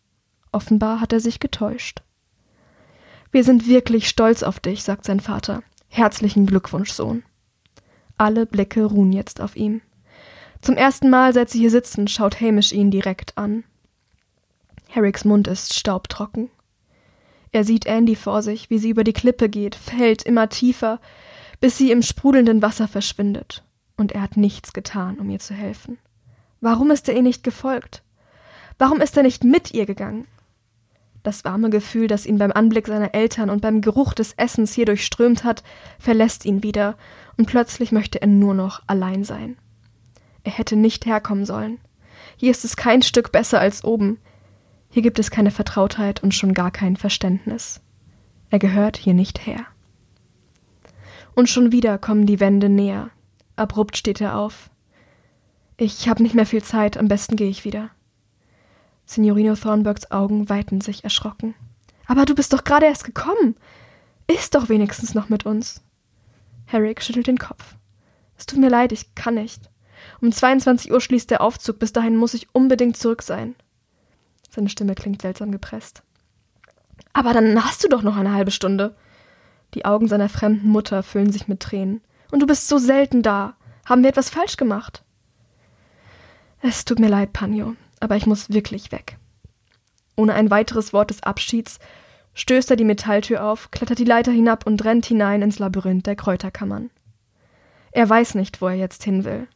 [0.53, 2.03] Offenbar hat er sich getäuscht.
[3.33, 5.63] Wir sind wirklich stolz auf dich, sagt sein Vater.
[5.89, 7.25] Herzlichen Glückwunsch, Sohn.
[8.19, 9.81] Alle Blicke ruhen jetzt auf ihm.
[10.61, 13.65] Zum ersten Mal, seit sie hier sitzen, schaut Hamish ihn direkt an.
[14.89, 16.51] Herricks Mund ist staubtrocken.
[17.53, 21.01] Er sieht Andy vor sich, wie sie über die Klippe geht, fällt immer tiefer,
[21.61, 23.63] bis sie im sprudelnden Wasser verschwindet.
[23.97, 25.99] Und er hat nichts getan, um ihr zu helfen.
[26.61, 28.03] Warum ist er ihr nicht gefolgt?
[28.79, 30.27] Warum ist er nicht mit ihr gegangen?
[31.23, 34.87] Das warme Gefühl, das ihn beim Anblick seiner Eltern und beim Geruch des Essens hier
[34.87, 35.63] durchströmt hat,
[35.99, 36.97] verlässt ihn wieder,
[37.37, 39.57] und plötzlich möchte er nur noch allein sein.
[40.43, 41.79] Er hätte nicht herkommen sollen.
[42.37, 44.19] Hier ist es kein Stück besser als oben.
[44.93, 47.81] Hier gibt es keine Vertrautheit und schon gar kein Verständnis.
[48.51, 49.65] Er gehört hier nicht her.
[51.35, 53.09] Und schon wieder kommen die Wände näher.
[53.57, 54.69] Abrupt steht er auf.
[55.79, 57.89] Ich habe nicht mehr viel Zeit, am besten gehe ich wieder.
[59.07, 61.55] Signorino Thornburgs Augen weiten sich erschrocken.
[62.07, 63.57] Aber du bist doch gerade erst gekommen.
[64.27, 65.83] Iss doch wenigstens noch mit uns.
[66.67, 67.77] Herrick schüttelt den Kopf.
[68.37, 69.71] Es tut mir leid, ich kann nicht.
[70.21, 73.55] Um 22 Uhr schließt der Aufzug, bis dahin muss ich unbedingt zurück sein.
[74.55, 76.03] Seine Stimme klingt seltsam gepresst.
[77.13, 78.95] Aber dann hast du doch noch eine halbe Stunde.
[79.75, 82.03] Die Augen seiner fremden Mutter füllen sich mit Tränen.
[82.31, 83.55] Und du bist so selten da.
[83.87, 85.03] Haben wir etwas falsch gemacht?
[86.61, 89.17] Es tut mir leid, Panjo aber ich muss wirklich weg.
[90.17, 91.79] Ohne ein weiteres Wort des Abschieds
[92.35, 96.17] stößt er die Metalltür auf, klettert die Leiter hinab und rennt hinein ins Labyrinth der
[96.17, 96.91] Kräuterkammern.
[97.93, 99.47] Er weiß nicht, wo er jetzt hin will.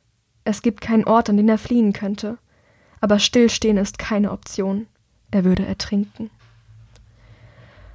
[0.45, 2.39] Es gibt keinen Ort, an den er fliehen könnte.
[3.07, 4.89] Aber stillstehen ist keine Option.
[5.31, 6.29] Er würde ertrinken.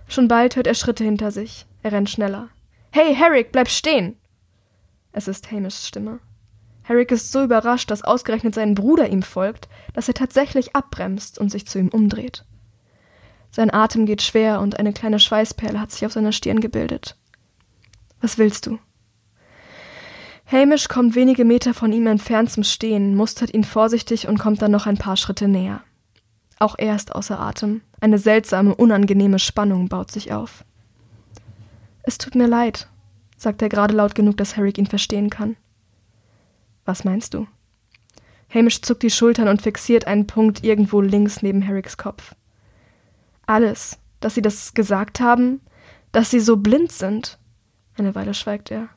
[0.08, 1.66] Schon bald hört er Schritte hinter sich.
[1.84, 2.48] Er rennt schneller.
[2.92, 4.16] Hey, Herrick, bleib stehen!
[5.12, 6.22] Es ist Hamishs Stimme.
[6.84, 11.50] Herrick ist so überrascht, dass ausgerechnet sein Bruder ihm folgt, dass er tatsächlich abbremst und
[11.50, 12.46] sich zu ihm umdreht.
[13.52, 17.18] Sein Atem geht schwer und eine kleine Schweißperle hat sich auf seiner Stirn gebildet.
[18.22, 18.80] Was willst du?
[20.52, 24.72] Hamish kommt wenige Meter von ihm entfernt zum Stehen, mustert ihn vorsichtig und kommt dann
[24.72, 25.82] noch ein paar Schritte näher.
[26.60, 27.82] Auch er ist außer Atem.
[28.02, 30.66] Eine seltsame, unangenehme Spannung baut sich auf.
[32.04, 32.90] Es tut mir leid,
[33.38, 35.56] sagt er gerade laut genug, dass Harry ihn verstehen kann.
[36.84, 37.48] Was meinst du?
[38.54, 42.36] Hamish zuckt die Schultern und fixiert einen Punkt irgendwo links neben Herricks Kopf.
[43.48, 45.62] Alles, dass sie das gesagt haben,
[46.12, 47.40] dass sie so blind sind.
[47.98, 48.90] Eine Weile schweigt er.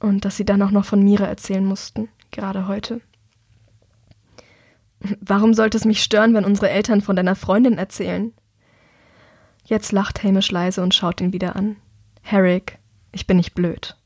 [0.00, 3.00] Und dass sie dann auch noch von Mira erzählen mussten, gerade heute.
[5.20, 8.32] Warum sollte es mich stören, wenn unsere Eltern von deiner Freundin erzählen?
[9.64, 11.76] Jetzt lacht Hamish leise und schaut ihn wieder an.
[12.22, 12.78] Herrick,
[13.12, 13.96] ich bin nicht blöd.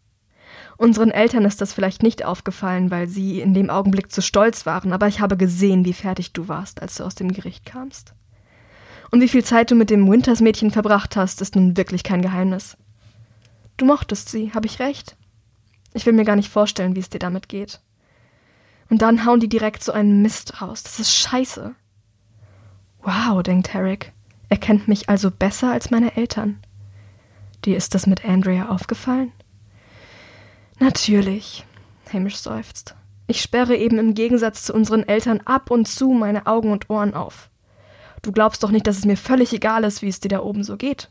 [0.76, 4.92] Unseren Eltern ist das vielleicht nicht aufgefallen, weil sie in dem Augenblick zu stolz waren,
[4.92, 8.14] aber ich habe gesehen, wie fertig du warst, als du aus dem Gericht kamst.
[9.10, 12.76] Und wie viel Zeit du mit dem Winters-Mädchen verbracht hast, ist nun wirklich kein Geheimnis.
[13.76, 15.16] Du mochtest sie, habe ich recht?
[15.94, 17.80] Ich will mir gar nicht vorstellen, wie es dir damit geht.
[18.90, 20.82] Und dann hauen die direkt so einen Mist raus.
[20.82, 21.74] Das ist scheiße.
[23.02, 24.12] Wow, denkt Herrick.
[24.48, 26.58] Er kennt mich also besser als meine Eltern.
[27.64, 29.32] Dir ist das mit Andrea aufgefallen?
[30.80, 31.64] Natürlich,
[32.12, 32.94] Hamish seufzt.
[33.26, 37.14] Ich sperre eben im Gegensatz zu unseren Eltern ab und zu meine Augen und Ohren
[37.14, 37.48] auf.
[38.22, 40.64] Du glaubst doch nicht, dass es mir völlig egal ist, wie es dir da oben
[40.64, 41.10] so geht.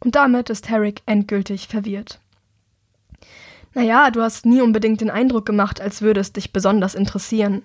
[0.00, 2.20] Und damit ist Herrick endgültig verwirrt.
[3.74, 7.62] Naja, du hast nie unbedingt den Eindruck gemacht, als würde es dich besonders interessieren.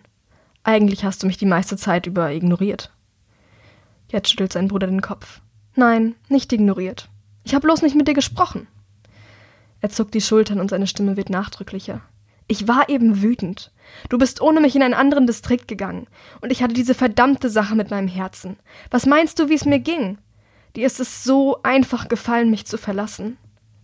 [0.63, 2.91] Eigentlich hast du mich die meiste Zeit über ignoriert.
[4.11, 5.41] Jetzt schüttelt sein Bruder den Kopf.
[5.75, 7.09] Nein, nicht ignoriert.
[7.43, 8.67] Ich habe bloß nicht mit dir gesprochen.
[9.81, 12.01] Er zuckt die Schultern und seine Stimme wird nachdrücklicher.
[12.47, 13.71] Ich war eben wütend.
[14.09, 16.07] Du bist ohne mich in einen anderen Distrikt gegangen,
[16.41, 18.57] und ich hatte diese verdammte Sache mit meinem Herzen.
[18.91, 20.19] Was meinst du, wie es mir ging?
[20.75, 23.37] Dir ist es so einfach gefallen, mich zu verlassen.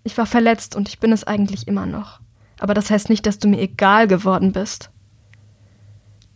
[0.04, 2.20] Ich war verletzt und ich bin es eigentlich immer noch.
[2.60, 4.90] Aber das heißt nicht, dass du mir egal geworden bist.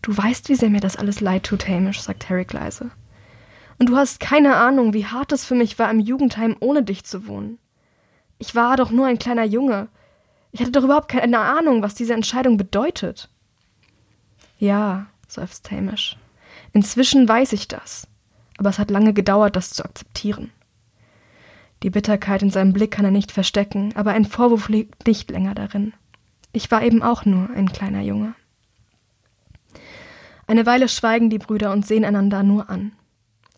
[0.01, 2.91] Du weißt, wie sehr mir das alles leid tut, Hamish, sagt Harry leise.
[3.80, 7.04] Und du hast keine Ahnung, wie hart es für mich war, im Jugendheim ohne dich
[7.04, 7.58] zu wohnen.
[8.38, 9.89] Ich war doch nur ein kleiner Junge,
[10.56, 13.28] ich hatte doch überhaupt keine Ahnung, was diese Entscheidung bedeutet.
[14.58, 16.15] Ja, seufzt Hamish.
[16.71, 18.08] Inzwischen weiß ich das.
[18.58, 20.51] Aber es hat lange gedauert, das zu akzeptieren.
[21.84, 25.56] Die Bitterkeit in seinem Blick kann er nicht verstecken, aber ein Vorwurf liegt nicht länger
[25.56, 25.94] darin.
[26.52, 28.34] Ich war eben auch nur ein kleiner Junge.
[30.48, 32.94] Eine Weile schweigen die Brüder und sehen einander nur an.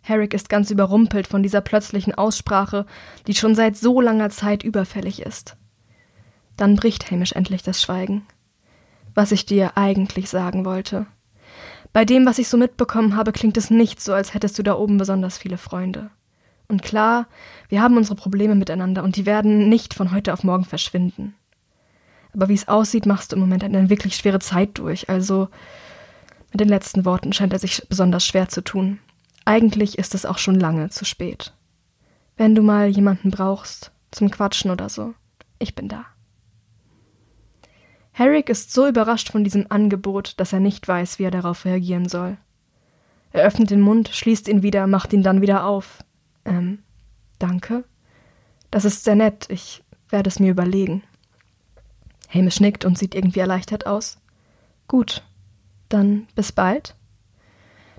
[0.01, 2.85] Herrick ist ganz überrumpelt von dieser plötzlichen Aussprache,
[3.27, 5.57] die schon seit so langer Zeit überfällig ist.
[6.55, 8.25] Dann bricht Hamish endlich das Schweigen.
[9.13, 11.07] Was ich dir eigentlich sagen wollte.
[11.91, 14.75] Bei dem, was ich so mitbekommen habe, klingt es nicht so, als hättest du da
[14.75, 16.09] oben besonders viele Freunde.
[16.67, 17.27] Und klar,
[17.69, 21.35] wir haben unsere Probleme miteinander und die werden nicht von heute auf morgen verschwinden.
[22.33, 25.47] Aber wie es aussieht, machst du im Moment eine wirklich schwere Zeit durch, also
[26.51, 28.99] mit den letzten Worten scheint er sich besonders schwer zu tun.
[29.45, 31.53] Eigentlich ist es auch schon lange zu spät.
[32.35, 35.13] Wenn du mal jemanden brauchst, zum Quatschen oder so,
[35.59, 36.05] ich bin da.
[38.11, 42.09] Herrick ist so überrascht von diesem Angebot, dass er nicht weiß, wie er darauf reagieren
[42.09, 42.37] soll.
[43.31, 46.03] Er öffnet den Mund, schließt ihn wieder, macht ihn dann wieder auf.
[46.47, 46.79] Ähm,
[47.37, 47.83] danke?
[48.71, 51.03] Das ist sehr nett, ich werde es mir überlegen.
[52.33, 54.17] Hamish nickt und sieht irgendwie erleichtert aus.
[54.87, 55.23] Gut,
[55.89, 56.95] dann bis bald.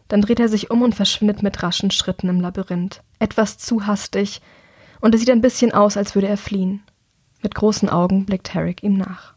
[0.08, 3.02] Dann dreht er sich um und verschwindet mit raschen Schritten im Labyrinth.
[3.18, 4.40] Etwas zu hastig,
[5.00, 6.82] und es sieht ein bisschen aus, als würde er fliehen.
[7.42, 9.34] Mit großen Augen blickt Herrick ihm nach.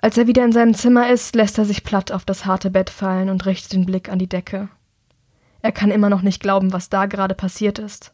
[0.00, 2.90] Als er wieder in seinem Zimmer ist, lässt er sich platt auf das harte Bett
[2.90, 4.68] fallen und richtet den Blick an die Decke.
[5.62, 8.12] Er kann immer noch nicht glauben, was da gerade passiert ist.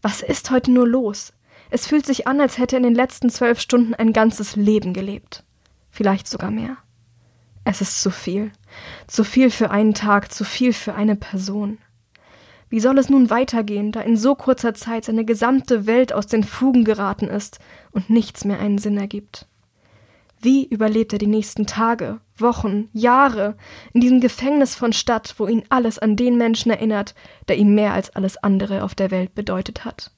[0.00, 1.32] Was ist heute nur los?
[1.70, 4.92] Es fühlt sich an, als hätte er in den letzten zwölf Stunden ein ganzes Leben
[4.92, 5.44] gelebt.
[5.90, 6.76] Vielleicht sogar mehr.
[7.64, 8.50] Es ist zu viel.
[9.06, 11.78] Zu viel für einen Tag, zu viel für eine Person.
[12.68, 16.42] Wie soll es nun weitergehen, da in so kurzer Zeit seine gesamte Welt aus den
[16.42, 17.58] Fugen geraten ist
[17.90, 19.46] und nichts mehr einen Sinn ergibt?
[20.44, 23.56] Wie überlebt er die nächsten Tage, Wochen, Jahre
[23.92, 27.14] in diesem Gefängnis von Stadt, wo ihn alles an den Menschen erinnert,
[27.46, 30.10] der ihm mehr als alles andere auf der Welt bedeutet hat?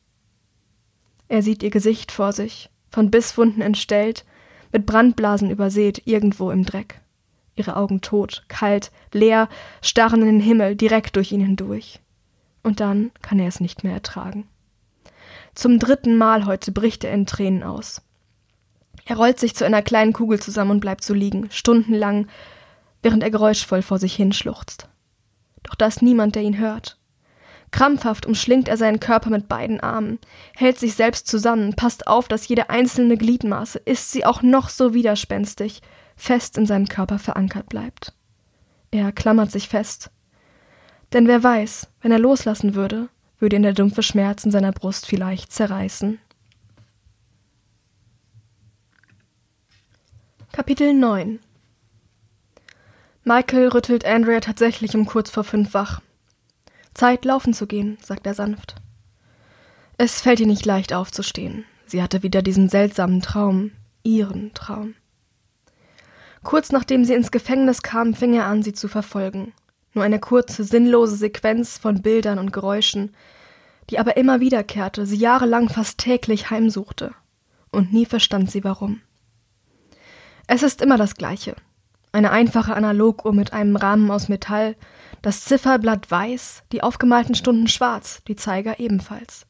[1.28, 4.24] Er sieht ihr Gesicht vor sich, von Bisswunden entstellt,
[4.72, 7.02] mit Brandblasen übersät, irgendwo im Dreck.
[7.54, 9.50] Ihre Augen tot, kalt, leer,
[9.82, 12.00] starren in den Himmel, direkt durch ihn hindurch.
[12.62, 14.48] Und dann kann er es nicht mehr ertragen.
[15.54, 18.00] Zum dritten Mal heute bricht er in Tränen aus.
[19.06, 22.28] Er rollt sich zu einer kleinen Kugel zusammen und bleibt so liegen, stundenlang,
[23.02, 24.88] während er geräuschvoll vor sich hinschluchzt.
[25.62, 26.98] Doch da ist niemand, der ihn hört.
[27.70, 30.20] Krampfhaft umschlingt er seinen Körper mit beiden Armen,
[30.54, 34.94] hält sich selbst zusammen, passt auf, dass jede einzelne Gliedmaße, ist sie auch noch so
[34.94, 35.82] widerspenstig,
[36.16, 38.14] fest in seinem Körper verankert bleibt.
[38.92, 40.10] Er klammert sich fest.
[41.12, 45.06] Denn wer weiß, wenn er loslassen würde, würde ihn der dumpfe Schmerz in seiner Brust
[45.06, 46.20] vielleicht zerreißen.
[50.54, 51.40] Kapitel 9
[53.24, 56.00] Michael rüttelt Andrea tatsächlich um kurz vor fünf wach.
[56.94, 58.76] Zeit, laufen zu gehen, sagt er sanft.
[59.98, 61.64] Es fällt ihr nicht leicht aufzustehen.
[61.86, 63.72] Sie hatte wieder diesen seltsamen Traum,
[64.04, 64.94] ihren Traum.
[66.44, 69.52] Kurz nachdem sie ins Gefängnis kam, fing er an, sie zu verfolgen.
[69.92, 73.12] Nur eine kurze, sinnlose Sequenz von Bildern und Geräuschen,
[73.90, 77.12] die aber immer wiederkehrte, sie jahrelang fast täglich heimsuchte.
[77.72, 79.00] Und nie verstand sie warum.
[80.46, 81.57] Es ist immer das Gleiche.
[82.12, 84.76] Eine einfache Analoguhr mit einem Rahmen aus Metall,
[85.22, 89.46] das Zifferblatt weiß, die aufgemalten Stunden schwarz, die Zeiger ebenfalls.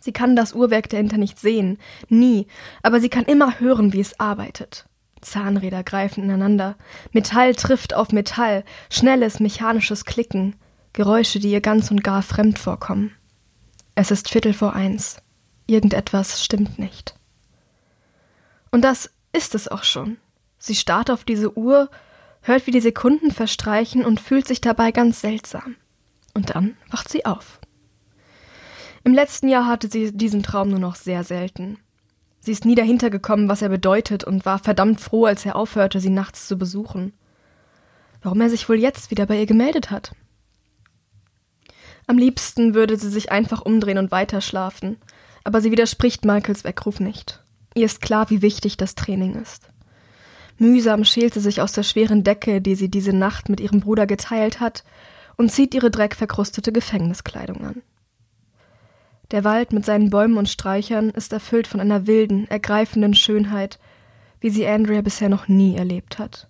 [0.00, 2.46] Sie kann das Uhrwerk dahinter nicht sehen, nie,
[2.82, 4.86] aber sie kann immer hören, wie es arbeitet.
[5.20, 6.76] Zahnräder greifen ineinander,
[7.12, 10.56] Metall trifft auf Metall, schnelles mechanisches Klicken,
[10.92, 13.12] Geräusche, die ihr ganz und gar fremd vorkommen.
[13.94, 15.22] Es ist Viertel vor eins.
[15.66, 17.14] Irgendetwas stimmt nicht.
[18.70, 20.16] Und das ist es auch schon.
[20.58, 21.90] Sie starrt auf diese Uhr,
[22.42, 25.76] hört, wie die Sekunden verstreichen und fühlt sich dabei ganz seltsam.
[26.34, 27.60] Und dann wacht sie auf.
[29.04, 31.78] Im letzten Jahr hatte sie diesen Traum nur noch sehr selten.
[32.40, 36.00] Sie ist nie dahinter gekommen, was er bedeutet, und war verdammt froh, als er aufhörte,
[36.00, 37.12] sie nachts zu besuchen.
[38.22, 40.12] Warum er sich wohl jetzt wieder bei ihr gemeldet hat?
[42.06, 44.96] Am liebsten würde sie sich einfach umdrehen und weiterschlafen,
[45.44, 47.42] aber sie widerspricht Michaels Weckruf nicht.
[47.76, 49.68] Ihr ist klar, wie wichtig das Training ist.
[50.56, 54.06] Mühsam schält sie sich aus der schweren Decke, die sie diese Nacht mit ihrem Bruder
[54.06, 54.82] geteilt hat,
[55.36, 57.82] und zieht ihre dreckverkrustete Gefängniskleidung an.
[59.30, 63.78] Der Wald mit seinen Bäumen und Sträuchern ist erfüllt von einer wilden, ergreifenden Schönheit,
[64.40, 66.48] wie sie Andrea bisher noch nie erlebt hat.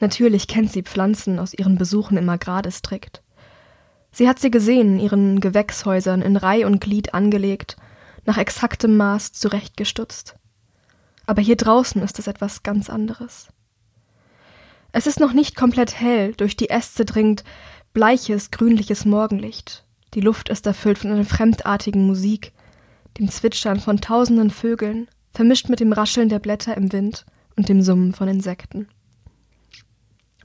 [0.00, 3.22] Natürlich kennt sie Pflanzen aus ihren Besuchen im Agrardistrikt.
[4.12, 7.76] Sie hat sie gesehen ihren Gewächshäusern in Reih und Glied angelegt,
[8.28, 10.36] nach exaktem Maß zurechtgestutzt.
[11.26, 13.48] Aber hier draußen ist es etwas ganz anderes.
[14.92, 17.42] Es ist noch nicht komplett hell, durch die Äste dringt
[17.94, 19.84] bleiches, grünliches Morgenlicht.
[20.12, 22.52] Die Luft ist erfüllt von einer fremdartigen Musik,
[23.18, 27.24] dem Zwitschern von tausenden Vögeln, vermischt mit dem Rascheln der Blätter im Wind
[27.56, 28.88] und dem Summen von Insekten.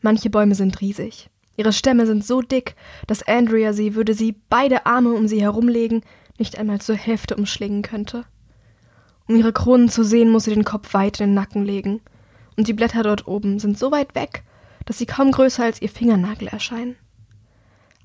[0.02, 1.30] Manche Bäume sind riesig.
[1.58, 2.76] Ihre Stämme sind so dick,
[3.08, 6.02] dass Andrea sie, würde sie beide Arme um sie herumlegen,
[6.38, 8.26] nicht einmal zur Hälfte umschlingen könnte.
[9.28, 12.02] Um ihre Kronen zu sehen, muss sie den Kopf weit in den Nacken legen,
[12.58, 14.44] und die Blätter dort oben sind so weit weg,
[14.86, 16.96] dass sie kaum größer als ihr Fingernagel erscheinen.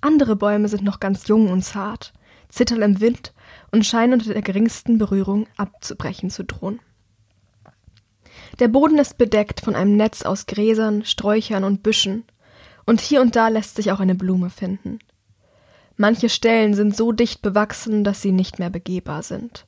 [0.00, 2.12] Andere Bäume sind noch ganz jung und zart,
[2.48, 3.34] zittern im Wind
[3.72, 6.80] und scheinen unter der geringsten Berührung abzubrechen zu drohen.
[8.60, 12.24] Der Boden ist bedeckt von einem Netz aus Gräsern, Sträuchern und Büschen,
[12.86, 14.98] und hier und da lässt sich auch eine Blume finden.
[16.00, 19.66] Manche Stellen sind so dicht bewachsen, dass sie nicht mehr begehbar sind.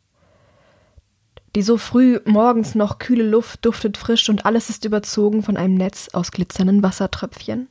[1.57, 5.75] Die so früh morgens noch kühle Luft duftet frisch und alles ist überzogen von einem
[5.75, 7.69] Netz aus glitzernden Wassertröpfchen.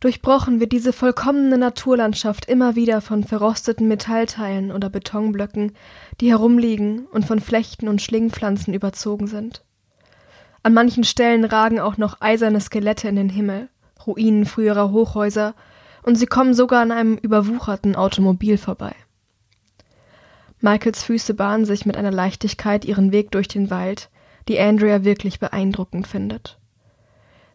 [0.00, 5.72] Durchbrochen wird diese vollkommene Naturlandschaft immer wieder von verrosteten Metallteilen oder Betonblöcken,
[6.22, 9.62] die herumliegen und von Flechten und Schlingpflanzen überzogen sind.
[10.62, 13.68] An manchen Stellen ragen auch noch eiserne Skelette in den Himmel,
[14.06, 15.54] Ruinen früherer Hochhäuser,
[16.08, 18.94] und sie kommen sogar an einem überwucherten Automobil vorbei.
[20.58, 24.08] Michaels Füße bahnen sich mit einer Leichtigkeit ihren Weg durch den Wald,
[24.48, 26.58] die Andrea wirklich beeindruckend findet.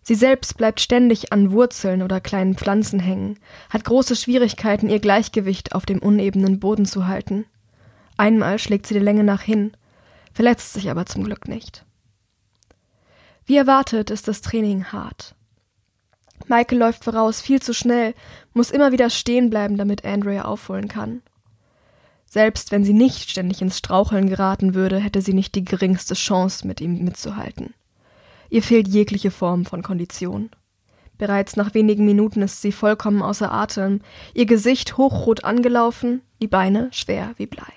[0.04, 3.40] Sie selbst bleibt ständig an Wurzeln oder kleinen Pflanzen hängen,
[3.72, 7.46] hat große Schwierigkeiten, ihr Gleichgewicht auf dem unebenen Boden zu halten.
[8.18, 9.72] Einmal schlägt sie die Länge nach hin,
[10.32, 11.86] verletzt sich aber zum Glück nicht.
[13.48, 15.34] Wie erwartet ist das Training hart.
[16.48, 18.14] Michael läuft voraus viel zu schnell,
[18.54, 21.22] muss immer wieder stehen bleiben, damit Andrea aufholen kann.
[22.26, 26.66] Selbst wenn sie nicht ständig ins Straucheln geraten würde, hätte sie nicht die geringste Chance,
[26.68, 27.74] mit ihm mitzuhalten.
[28.50, 30.50] Ihr fehlt jegliche Form von Kondition.
[31.18, 34.02] Bereits nach wenigen Minuten ist sie vollkommen außer Atem,
[34.34, 37.72] ihr Gesicht hochrot angelaufen, die Beine schwer wie Blei.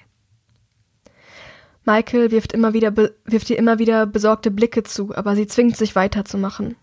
[1.85, 5.95] Michael wirft, immer wieder wirft ihr immer wieder besorgte Blicke zu, aber sie zwingt sich
[5.95, 6.77] weiterzumachen.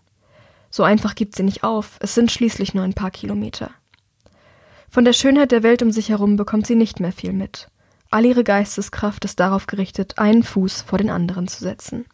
[0.74, 3.70] So einfach gibt sie nicht auf, es sind schließlich nur ein paar Kilometer.
[4.90, 7.68] Von der Schönheit der Welt um sich herum bekommt sie nicht mehr viel mit.
[8.10, 12.06] All ihre Geisteskraft ist darauf gerichtet, einen Fuß vor den anderen zu setzen.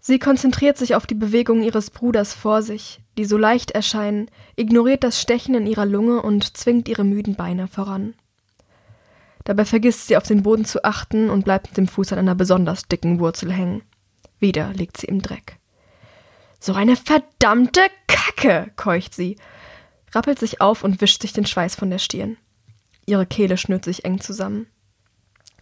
[0.00, 5.04] Sie konzentriert sich auf die Bewegungen ihres Bruders vor sich, die so leicht erscheinen, ignoriert
[5.04, 8.14] das Stechen in ihrer Lunge und zwingt ihre müden Beine voran.
[9.44, 12.34] Dabei vergisst sie auf den Boden zu achten und bleibt mit dem Fuß an einer
[12.34, 13.82] besonders dicken Wurzel hängen.
[14.40, 15.60] Wieder liegt sie im Dreck.
[16.64, 19.36] So eine verdammte Kacke, keucht sie,
[20.12, 22.38] rappelt sich auf und wischt sich den Schweiß von der Stirn.
[23.04, 24.66] Ihre Kehle schnürt sich eng zusammen.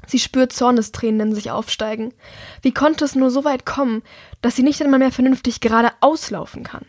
[0.06, 2.14] Sie spürt Zornestränen in sich aufsteigen.
[2.60, 4.04] Wie konnte es nur so weit kommen,
[4.42, 6.86] dass sie nicht einmal mehr vernünftig gerade auslaufen kann?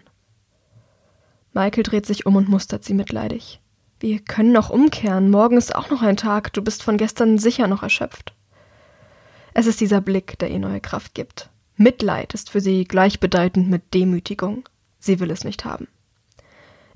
[1.54, 3.62] Michael dreht sich um und mustert sie mitleidig.
[4.00, 5.32] Wir können noch umkehren.
[5.32, 6.54] Morgen ist auch noch ein Tag.
[6.54, 8.36] Du bist von gestern sicher noch erschöpft.
[9.56, 11.50] Es ist dieser Blick, der ihr neue Kraft gibt.
[11.76, 14.68] Mitleid ist für sie gleichbedeutend mit Demütigung.
[15.00, 15.88] Sie will es nicht haben.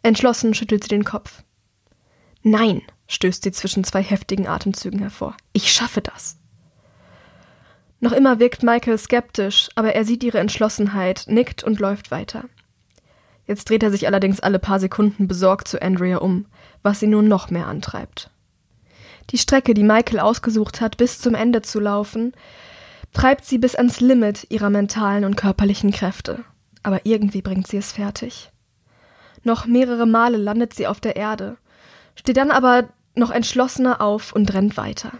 [0.03, 1.43] Entschlossen schüttelt sie den Kopf.
[2.43, 5.35] Nein, stößt sie zwischen zwei heftigen Atemzügen hervor.
[5.53, 6.37] Ich schaffe das.
[7.99, 12.45] Noch immer wirkt Michael skeptisch, aber er sieht ihre Entschlossenheit, nickt und läuft weiter.
[13.47, 16.45] Jetzt dreht er sich allerdings alle paar Sekunden besorgt zu Andrea um,
[16.83, 18.29] was sie nun noch mehr antreibt.
[19.31, 22.33] Die Strecke, die Michael ausgesucht hat, bis zum Ende zu laufen,
[23.17, 26.45] treibt sie bis ans Limit ihrer mentalen und körperlichen Kräfte.
[26.83, 28.51] Aber irgendwie bringt sie es fertig.
[29.43, 31.57] Noch mehrere Male landet sie auf der Erde,
[32.13, 35.13] steht dann aber noch entschlossener auf und rennt weiter.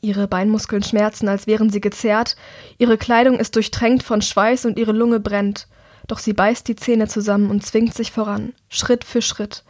[0.00, 2.34] Ihre Beinmuskeln schmerzen, als wären sie gezerrt,
[2.76, 5.68] ihre Kleidung ist durchtränkt von Schweiß und ihre Lunge brennt,
[6.08, 9.62] doch sie beißt die Zähne zusammen und zwingt sich voran, Schritt für Schritt,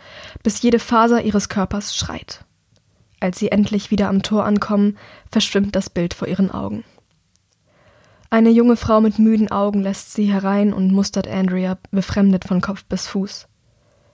[0.42, 2.46] bis jede Faser ihres Körpers schreit.
[3.20, 4.96] Als sie endlich wieder am Tor ankommen,
[5.30, 6.82] verschwimmt das Bild vor ihren Augen.
[8.34, 12.84] Eine junge Frau mit müden Augen lässt sie herein und mustert Andrea befremdet von Kopf
[12.84, 13.46] bis Fuß.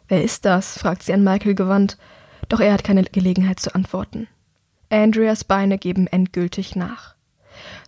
[0.08, 0.76] Wer ist das?
[0.76, 1.96] fragt sie an Michael gewandt,
[2.50, 4.28] doch er hat keine Gelegenheit zu antworten.
[4.90, 7.14] Andreas Beine geben endgültig nach.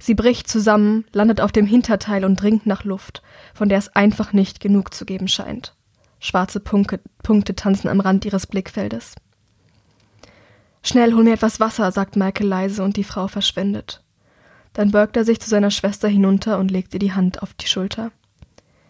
[0.00, 3.22] Sie bricht zusammen, landet auf dem Hinterteil und dringt nach Luft,
[3.52, 5.74] von der es einfach nicht genug zu geben scheint.
[6.18, 9.16] Schwarze Punkte, Punkte tanzen am Rand ihres Blickfeldes.
[10.82, 14.02] Schnell, hol mir etwas Wasser, sagt Michael leise und die Frau verschwindet.
[14.72, 17.66] Dann beugt er sich zu seiner Schwester hinunter und legt ihr die Hand auf die
[17.66, 18.10] Schulter.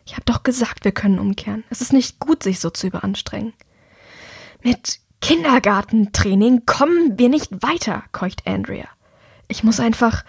[0.06, 1.64] Ich hab doch gesagt, wir können umkehren.
[1.70, 3.52] Es ist nicht gut, sich so zu überanstrengen.
[4.62, 8.88] Mit Kindergartentraining kommen wir nicht weiter, keucht Andrea.
[9.48, 10.24] Ich muss einfach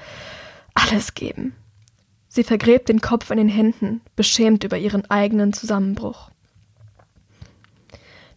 [0.74, 1.56] alles geben.
[2.28, 6.30] Sie vergräbt den Kopf in den Händen, beschämt über ihren eigenen Zusammenbruch.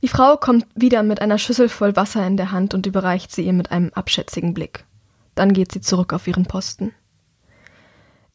[0.03, 3.47] Die Frau kommt wieder mit einer Schüssel voll Wasser in der Hand und überreicht sie
[3.47, 4.85] ihr mit einem abschätzigen Blick.
[5.35, 6.93] Dann geht sie zurück auf ihren Posten.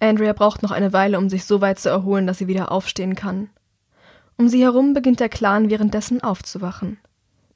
[0.01, 3.15] Andrea braucht noch eine Weile, um sich so weit zu erholen, dass sie wieder aufstehen
[3.15, 3.49] kann.
[4.37, 6.97] Um sie herum beginnt der Clan währenddessen aufzuwachen.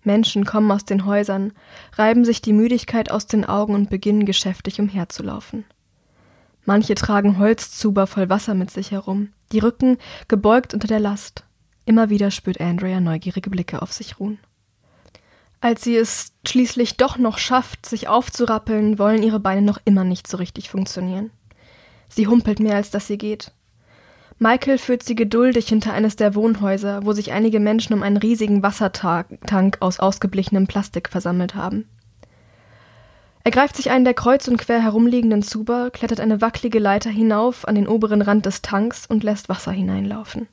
[0.04, 1.54] Menschen kommen aus den Häusern,
[1.94, 5.66] reiben sich die Müdigkeit aus den Augen und beginnen geschäftig umherzulaufen.
[6.66, 11.44] Manche tragen Holzzuber voll Wasser mit sich herum, die Rücken gebeugt unter der Last.
[11.86, 14.38] Immer wieder spürt Andrea neugierige Blicke auf sich ruhen.
[15.62, 20.28] Als sie es schließlich doch noch schafft, sich aufzurappeln, wollen ihre Beine noch immer nicht
[20.28, 21.32] so richtig funktionieren.
[22.10, 23.52] Sie humpelt mehr, als dass sie geht.
[24.38, 28.64] Michael führt sie geduldig hinter eines der Wohnhäuser, wo sich einige Menschen um einen riesigen
[28.64, 31.88] Wassertank aus ausgeblichenem Plastik versammelt haben.
[33.46, 37.68] Er greift sich einen der kreuz und quer herumliegenden Zuber, klettert eine wackelige Leiter hinauf
[37.68, 40.48] an den oberen Rand des Tanks und lässt Wasser hineinlaufen.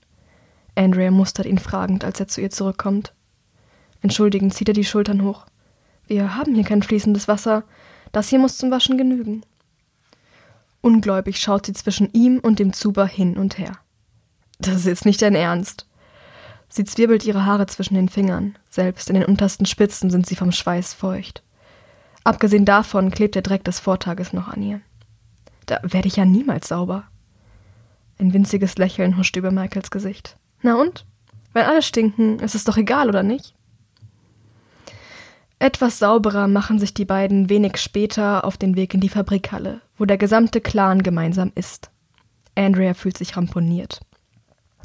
[0.75, 3.15] Andrea mustert ihn fragend, als er zu ihr zurückkommt.
[4.03, 5.47] Entschuldigend zieht er die Schultern hoch.
[6.07, 7.65] Wir haben hier kein fließendes Wasser.
[8.13, 9.43] Das hier muss zum Waschen genügen.
[10.83, 13.79] Ungläubig schaut sie zwischen ihm und dem Zuber hin und her.
[14.59, 15.87] Das ist jetzt nicht dein Ernst.
[16.69, 18.59] Sie zwirbelt ihre Haare zwischen den Fingern.
[18.69, 21.43] Selbst in den untersten Spitzen sind sie vom Schweiß feucht.
[22.25, 24.81] Abgesehen davon klebt der Dreck des Vortages noch an ihr.
[25.67, 27.05] Da werde ich ja niemals sauber.
[28.19, 30.37] Ein winziges Lächeln huscht über Michaels Gesicht.
[30.63, 31.07] Na und?
[31.53, 33.55] Wenn alle stinken, ist es doch egal, oder nicht?
[35.63, 40.05] Etwas sauberer machen sich die beiden wenig später auf den Weg in die Fabrikhalle, wo
[40.05, 41.93] der gesamte Clan gemeinsam isst.
[42.57, 44.01] Andrea fühlt sich ramponiert.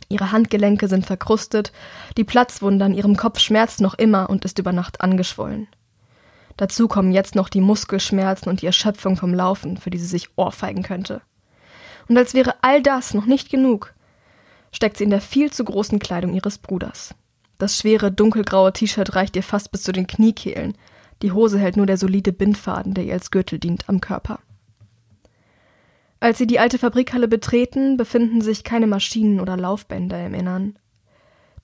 [0.08, 1.72] Ihre Handgelenke sind verkrustet,
[2.16, 5.68] die Platzwunde an ihrem Kopf schmerzt noch immer und ist über Nacht angeschwollen.
[6.58, 10.30] Dazu kommen jetzt noch die Muskelschmerzen und die Erschöpfung vom Laufen, für die sie sich
[10.36, 11.22] ohrfeigen könnte.
[12.08, 13.96] Und als wäre all das noch nicht genug,
[14.72, 17.16] steckt sie in der viel zu großen Kleidung ihres Bruders.
[17.58, 20.78] Das schwere, dunkelgraue T-Shirt reicht ihr fast bis zu den Kniekehlen.
[21.22, 24.40] Die Hose hält nur der solide Bindfaden, der ihr als Gürtel dient, am Körper.
[26.20, 30.78] Als sie die alte Fabrikhalle betreten, befinden sich keine Maschinen oder Laufbänder im Innern.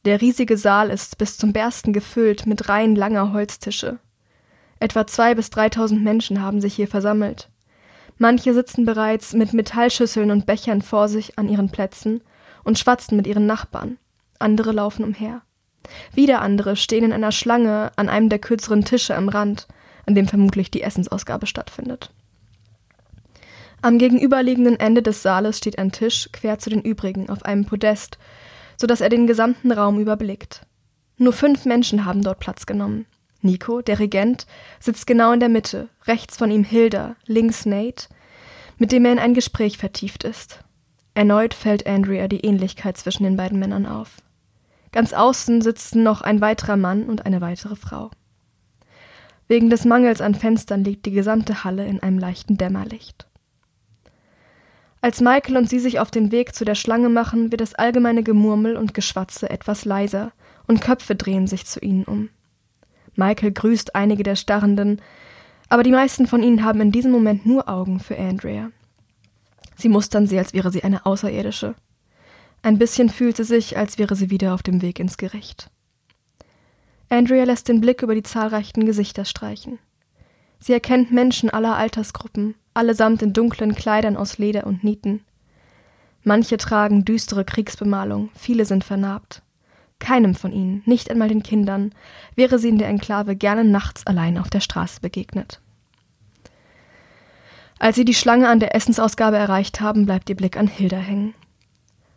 [0.06, 4.00] Der riesige Saal ist bis zum Bersten gefüllt mit Reihen langer Holztische.
[4.80, 7.50] Etwa zwei bis dreitausend Menschen haben sich hier versammelt.
[8.18, 12.22] Manche sitzen bereits mit Metallschüsseln und Bechern vor sich an ihren Plätzen
[12.64, 13.98] und schwatzen mit ihren Nachbarn.
[14.40, 15.42] Andere laufen umher.
[16.14, 19.68] Wieder andere stehen in einer Schlange an einem der kürzeren Tische am Rand,
[20.06, 22.12] an dem vermutlich die Essensausgabe stattfindet.
[23.82, 28.18] Am gegenüberliegenden Ende des Saales steht ein Tisch quer zu den übrigen auf einem Podest,
[28.78, 30.66] so dass er den gesamten Raum überblickt.
[31.18, 33.06] Nur fünf Menschen haben dort Platz genommen.
[33.42, 34.48] Nico, der Regent,
[34.80, 38.08] sitzt genau in der Mitte, rechts von ihm Hilda, links Nate,
[38.78, 40.60] mit dem er in ein Gespräch vertieft ist.
[41.14, 44.22] Erneut fällt Andrea die Ähnlichkeit zwischen den beiden Männern auf.
[44.94, 48.12] Ganz außen sitzen noch ein weiterer Mann und eine weitere Frau.
[49.48, 53.28] Wegen des Mangels an Fenstern liegt die gesamte Halle in einem leichten Dämmerlicht.
[55.02, 58.24] Als Michael und sie sich auf den Weg zu der Schlange machen, wird das allgemeine
[58.24, 60.32] Gemurmel und Geschwatze etwas leiser,
[60.66, 62.30] und Köpfe drehen sich zu ihnen um.
[63.16, 65.02] Michael grüßt einige der Starrenden,
[65.68, 68.70] aber die meisten von ihnen haben in diesem Moment nur Augen für Andrea.
[69.76, 71.76] Sie mustern sie, als wäre sie eine Außerirdische.
[72.64, 75.70] Ein bisschen fühlt sie sich, als wäre sie wieder auf dem Weg ins Gericht.
[77.10, 79.80] Andrea lässt den Blick über die zahlreichen Gesichter streichen.
[80.60, 85.26] Sie erkennt Menschen aller Altersgruppen, allesamt in dunklen Kleidern aus Leder und Nieten.
[86.24, 89.42] Manche tragen düstere Kriegsbemalung, viele sind vernarbt.
[90.00, 91.94] Keinem von ihnen, nicht einmal den Kindern,
[92.36, 95.60] wäre sie in der Enklave gerne nachts allein auf der Straße begegnet.
[97.78, 101.34] Als sie die Schlange an der Essensausgabe erreicht haben, bleibt ihr Blick an Hilda hängen.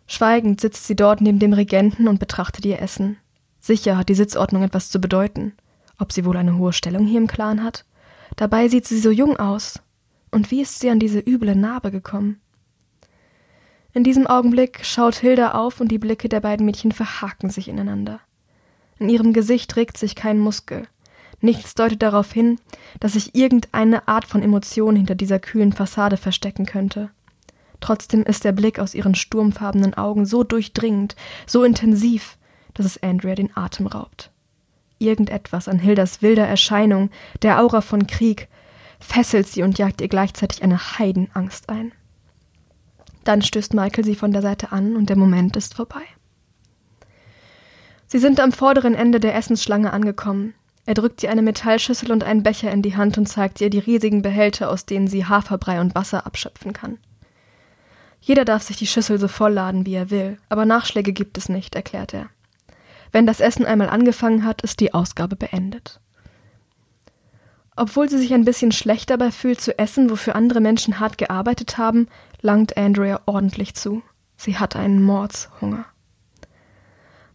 [0.06, 3.16] Schweigend sitzt sie dort neben dem Regenten und betrachtet ihr Essen.
[3.60, 5.52] Sicher hat die Sitzordnung etwas zu bedeuten.
[5.98, 7.84] Ob sie wohl eine hohe Stellung hier im Clan hat?
[8.36, 9.80] Dabei sieht sie so jung aus.
[10.30, 12.40] Und wie ist sie an diese üble Narbe gekommen?
[13.92, 18.20] In diesem Augenblick schaut Hilda auf und die Blicke der beiden Mädchen verhaken sich ineinander.
[18.98, 20.86] In ihrem Gesicht regt sich kein Muskel.
[21.40, 22.58] Nichts deutet darauf hin,
[23.00, 27.10] dass sich irgendeine Art von Emotion hinter dieser kühlen Fassade verstecken könnte.
[27.80, 31.16] Trotzdem ist der Blick aus ihren sturmfarbenen Augen so durchdringend,
[31.46, 32.38] so intensiv,
[32.74, 34.30] dass es Andrea den Atem raubt.
[34.98, 37.10] Irgendetwas an Hildas wilder Erscheinung,
[37.42, 38.48] der Aura von Krieg,
[38.98, 41.92] fesselt sie und jagt ihr gleichzeitig eine Heidenangst ein.
[43.24, 46.02] Dann stößt Michael sie von der Seite an und der Moment ist vorbei.
[48.06, 50.54] Sie sind am vorderen Ende der Essensschlange angekommen.
[50.86, 53.80] Er drückt ihr eine Metallschüssel und einen Becher in die Hand und zeigt ihr die
[53.80, 56.98] riesigen Behälter, aus denen sie Haferbrei und Wasser abschöpfen kann.
[58.26, 61.76] Jeder darf sich die Schüssel so vollladen, wie er will, aber Nachschläge gibt es nicht,
[61.76, 62.28] erklärt er.
[63.12, 66.00] Wenn das Essen einmal angefangen hat, ist die Ausgabe beendet.
[67.76, 71.78] Obwohl sie sich ein bisschen schlecht dabei fühlt zu essen, wofür andere Menschen hart gearbeitet
[71.78, 72.08] haben,
[72.40, 74.02] langt Andrea ordentlich zu.
[74.36, 75.84] Sie hat einen Mordshunger.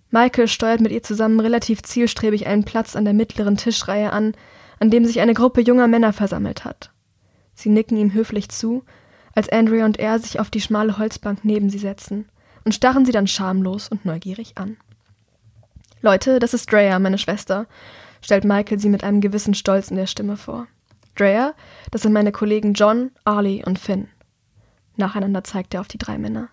[0.09, 4.33] Michael steuert mit ihr zusammen relativ zielstrebig einen Platz an der mittleren Tischreihe an,
[4.81, 6.91] an dem sich eine Gruppe junger Männer versammelt hat.
[7.53, 8.83] Sie nicken ihm höflich zu,
[9.36, 12.29] als Andrea und er sich auf die schmale Holzbank neben sie setzen
[12.65, 14.77] und starren sie dann schamlos und neugierig an.
[16.01, 17.67] Leute, das ist Drea, meine Schwester,
[18.21, 20.67] stellt Michael sie mit einem gewissen Stolz in der Stimme vor.
[21.15, 21.53] Drea,
[21.91, 24.07] das sind meine Kollegen John, Arlie und Finn.
[24.95, 26.49] Nacheinander zeigt er auf die drei Männer.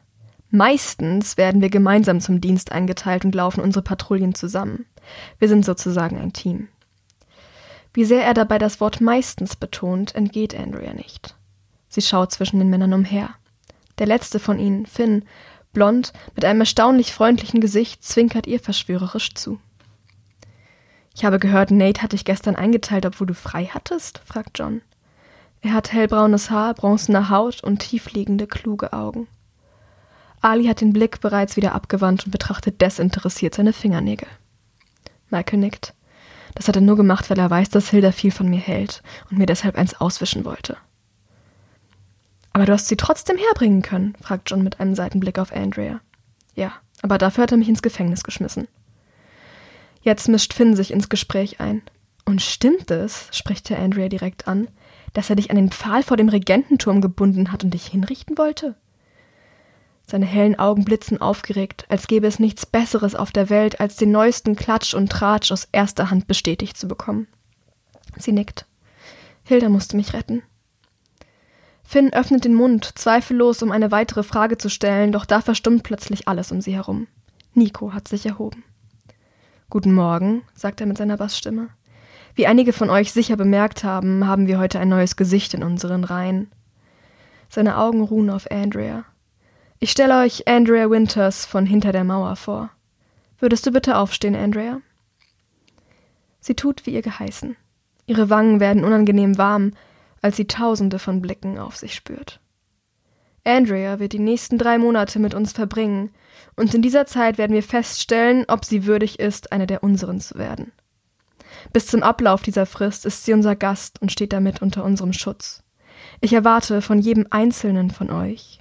[0.50, 4.86] Meistens werden wir gemeinsam zum Dienst eingeteilt und laufen unsere Patrouillen zusammen.
[5.38, 6.68] Wir sind sozusagen ein Team.
[7.92, 11.34] Wie sehr er dabei das Wort meistens betont, entgeht Andrea nicht.
[11.88, 13.30] Sie schaut zwischen den Männern umher.
[13.98, 15.24] Der letzte von ihnen, Finn,
[15.72, 19.58] blond, mit einem erstaunlich freundlichen Gesicht, zwinkert ihr verschwörerisch zu.
[21.14, 24.20] Ich habe gehört, Nate hat dich gestern eingeteilt, obwohl du frei hattest?
[24.24, 24.82] fragt John.
[25.60, 29.26] Er hat hellbraunes Haar, bronzene Haut und tiefliegende, kluge Augen.
[30.40, 34.28] Ali hat den Blick bereits wieder abgewandt und betrachtet desinteressiert seine Fingernägel.
[35.30, 35.94] Michael nickt.
[36.54, 39.38] Das hat er nur gemacht, weil er weiß, dass Hilda viel von mir hält und
[39.38, 40.76] mir deshalb eins auswischen wollte.
[42.58, 46.00] Aber du hast sie trotzdem herbringen können, fragt John mit einem Seitenblick auf Andrea.
[46.56, 48.66] Ja, aber dafür hat er mich ins Gefängnis geschmissen.
[50.00, 51.82] Jetzt mischt Finn sich ins Gespräch ein.
[52.24, 54.66] Und stimmt es, spricht er Andrea direkt an,
[55.12, 58.74] dass er dich an den Pfahl vor dem Regententurm gebunden hat und dich hinrichten wollte?
[60.04, 64.10] Seine hellen Augen blitzen aufgeregt, als gäbe es nichts Besseres auf der Welt, als den
[64.10, 67.28] neuesten Klatsch und Tratsch aus erster Hand bestätigt zu bekommen.
[68.16, 68.66] Sie nickt.
[69.44, 70.42] Hilda musste mich retten.
[71.88, 76.28] Finn öffnet den Mund, zweifellos, um eine weitere Frage zu stellen, doch da verstummt plötzlich
[76.28, 77.06] alles um sie herum.
[77.54, 78.62] Nico hat sich erhoben.
[79.70, 81.70] Guten Morgen, sagt er mit seiner Bassstimme.
[82.34, 86.04] Wie einige von euch sicher bemerkt haben, haben wir heute ein neues Gesicht in unseren
[86.04, 86.50] Reihen.
[87.48, 89.06] Seine Augen ruhen auf Andrea.
[89.78, 92.68] Ich stelle euch Andrea Winters von hinter der Mauer vor.
[93.38, 94.82] Würdest du bitte aufstehen, Andrea?
[96.40, 97.56] Sie tut, wie ihr geheißen.
[98.04, 99.72] Ihre Wangen werden unangenehm warm,
[100.22, 102.40] als sie tausende von Blicken auf sich spürt.
[103.44, 106.10] Andrea wird die nächsten drei Monate mit uns verbringen,
[106.56, 110.36] und in dieser Zeit werden wir feststellen, ob sie würdig ist, eine der unseren zu
[110.36, 110.72] werden.
[111.72, 115.62] Bis zum Ablauf dieser Frist ist sie unser Gast und steht damit unter unserem Schutz.
[116.20, 118.60] Ich erwarte von jedem Einzelnen von euch,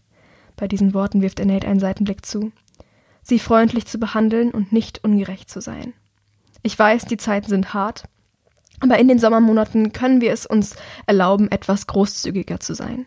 [0.55, 2.51] bei diesen Worten wirft er Nate einen Seitenblick zu,
[3.21, 5.93] sie freundlich zu behandeln und nicht ungerecht zu sein.
[6.63, 8.05] Ich weiß, die Zeiten sind hart,
[8.79, 10.75] aber in den Sommermonaten können wir es uns
[11.05, 13.05] erlauben, etwas großzügiger zu sein.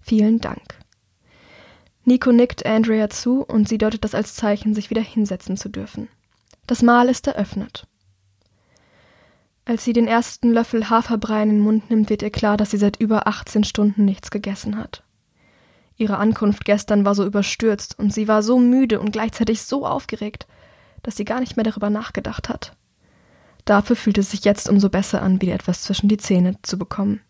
[0.00, 0.78] Vielen Dank.
[2.04, 6.08] Nico nickt Andrea zu und sie deutet das als Zeichen, sich wieder hinsetzen zu dürfen.
[6.66, 7.86] Das Mahl ist eröffnet.
[9.64, 12.76] Als sie den ersten Löffel Haferbrei in den Mund nimmt, wird ihr klar, dass sie
[12.76, 15.02] seit über 18 Stunden nichts gegessen hat.
[15.96, 20.46] Ihre Ankunft gestern war so überstürzt und sie war so müde und gleichzeitig so aufgeregt,
[21.02, 22.76] dass sie gar nicht mehr darüber nachgedacht hat.
[23.64, 27.20] Dafür fühlt es sich jetzt umso besser an, wieder etwas zwischen die Zähne zu bekommen.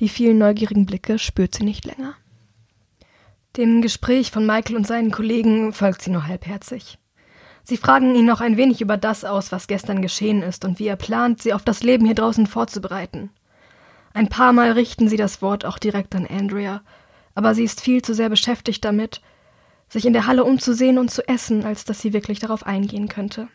[0.00, 2.14] Die vielen neugierigen Blicke spürt sie nicht länger.
[3.56, 6.98] Dem Gespräch von Michael und seinen Kollegen folgt sie nur halbherzig.
[7.62, 10.86] Sie fragen ihn noch ein wenig über das aus, was gestern geschehen ist und wie
[10.86, 13.30] er plant, sie auf das Leben hier draußen vorzubereiten.
[14.12, 16.82] Ein paar Mal richten sie das Wort auch direkt an Andrea,
[17.34, 19.20] aber sie ist viel zu sehr beschäftigt damit,
[19.88, 23.48] sich in der Halle umzusehen und zu essen, als dass sie wirklich darauf eingehen könnte.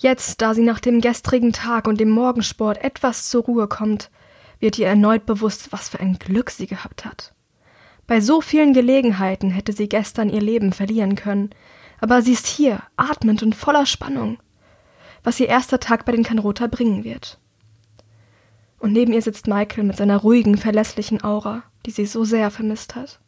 [0.00, 4.10] Jetzt, da sie nach dem gestrigen Tag und dem Morgensport etwas zur Ruhe kommt,
[4.58, 7.34] wird ihr erneut bewusst, was für ein Glück sie gehabt hat.
[8.06, 11.50] Bei so vielen Gelegenheiten hätte sie gestern ihr Leben verlieren können,
[12.00, 14.38] aber sie ist hier, atmend und voller Spannung,
[15.22, 17.38] was ihr erster Tag bei den Kanrota bringen wird.
[18.78, 22.96] Und neben ihr sitzt Michael mit seiner ruhigen, verlässlichen Aura, die sie so sehr vermisst
[22.96, 23.20] hat.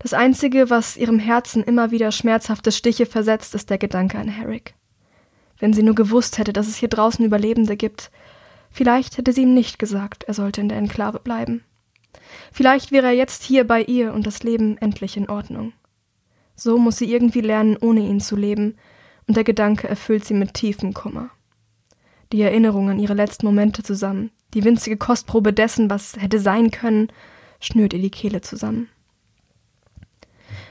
[0.00, 4.75] Das Einzige, was ihrem Herzen immer wieder schmerzhafte Stiche versetzt, ist der Gedanke an Herrick.
[5.58, 8.10] Wenn sie nur gewusst hätte, dass es hier draußen Überlebende gibt,
[8.70, 11.64] vielleicht hätte sie ihm nicht gesagt, er sollte in der Enklave bleiben.
[12.52, 15.72] Vielleicht wäre er jetzt hier bei ihr und das Leben endlich in Ordnung.
[16.54, 18.76] So muss sie irgendwie lernen, ohne ihn zu leben,
[19.26, 21.30] und der Gedanke erfüllt sie mit tiefem Kummer.
[22.32, 27.08] Die Erinnerung an ihre letzten Momente zusammen, die winzige Kostprobe dessen, was hätte sein können,
[27.60, 28.88] schnürt ihr die Kehle zusammen.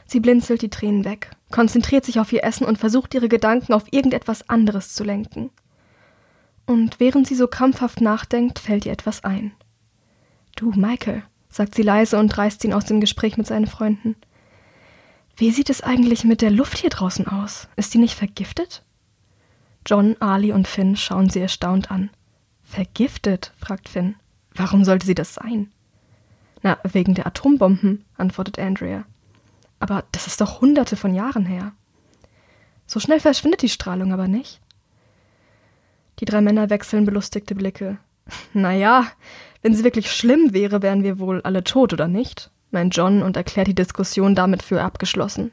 [0.05, 3.91] Sie blinzelt die Tränen weg, konzentriert sich auf ihr Essen und versucht ihre Gedanken auf
[3.91, 5.49] irgendetwas anderes zu lenken.
[6.65, 9.51] Und während sie so krampfhaft nachdenkt, fällt ihr etwas ein.
[10.55, 14.15] Du, Michael, sagt sie leise und reißt ihn aus dem Gespräch mit seinen Freunden.
[15.37, 17.67] Wie sieht es eigentlich mit der Luft hier draußen aus?
[17.75, 18.83] Ist die nicht vergiftet?
[19.85, 22.09] John, Ali und Finn schauen sie erstaunt an.
[22.63, 23.51] Vergiftet?
[23.57, 24.15] fragt Finn.
[24.53, 25.71] Warum sollte sie das sein?
[26.63, 29.05] Na, wegen der Atombomben, antwortet Andrea.
[29.79, 31.73] Aber das ist doch hunderte von Jahren her.
[32.87, 34.61] So schnell verschwindet die Strahlung aber nicht.
[36.19, 37.97] Die drei Männer wechseln belustigte Blicke.
[38.53, 39.05] Naja,
[39.61, 42.51] wenn sie wirklich schlimm wäre, wären wir wohl alle tot, oder nicht?
[42.71, 45.51] meint John und erklärt die Diskussion damit für abgeschlossen.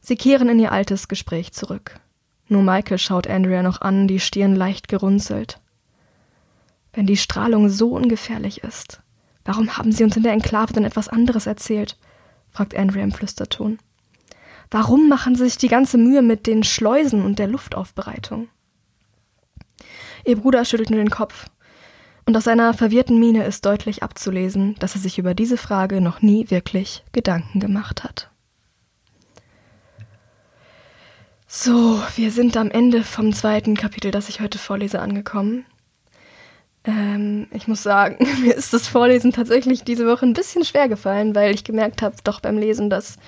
[0.00, 2.00] Sie kehren in ihr altes Gespräch zurück.
[2.48, 5.60] Nur Michael schaut Andrea noch an, die Stirn leicht gerunzelt.
[6.92, 9.00] Wenn die Strahlung so ungefährlich ist,
[9.44, 11.96] warum haben sie uns in der Enklave dann etwas anderes erzählt?
[12.52, 13.78] Fragt Andrea im Flüsterton.
[14.70, 18.48] Warum machen sie sich die ganze Mühe mit den Schleusen und der Luftaufbereitung?
[20.24, 21.46] Ihr Bruder schüttelt nur den Kopf.
[22.26, 26.22] Und aus seiner verwirrten Miene ist deutlich abzulesen, dass er sich über diese Frage noch
[26.22, 28.30] nie wirklich Gedanken gemacht hat.
[31.48, 35.66] So, wir sind am Ende vom zweiten Kapitel, das ich heute vorlese, angekommen.
[36.84, 41.34] Ähm, ich muss sagen, mir ist das Vorlesen tatsächlich diese Woche ein bisschen schwer gefallen,
[41.34, 43.18] weil ich gemerkt habe, doch beim Lesen, dass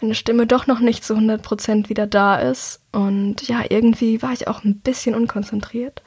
[0.00, 2.80] meine Stimme doch noch nicht zu 100% wieder da ist.
[2.92, 6.02] Und ja, irgendwie war ich auch ein bisschen unkonzentriert.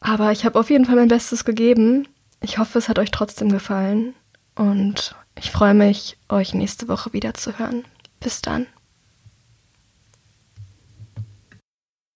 [0.00, 2.06] Aber ich habe auf jeden Fall mein Bestes gegeben.
[2.40, 4.14] Ich hoffe, es hat euch trotzdem gefallen.
[4.54, 7.84] Und ich freue mich, euch nächste Woche wieder zu hören.
[8.20, 8.66] Bis dann.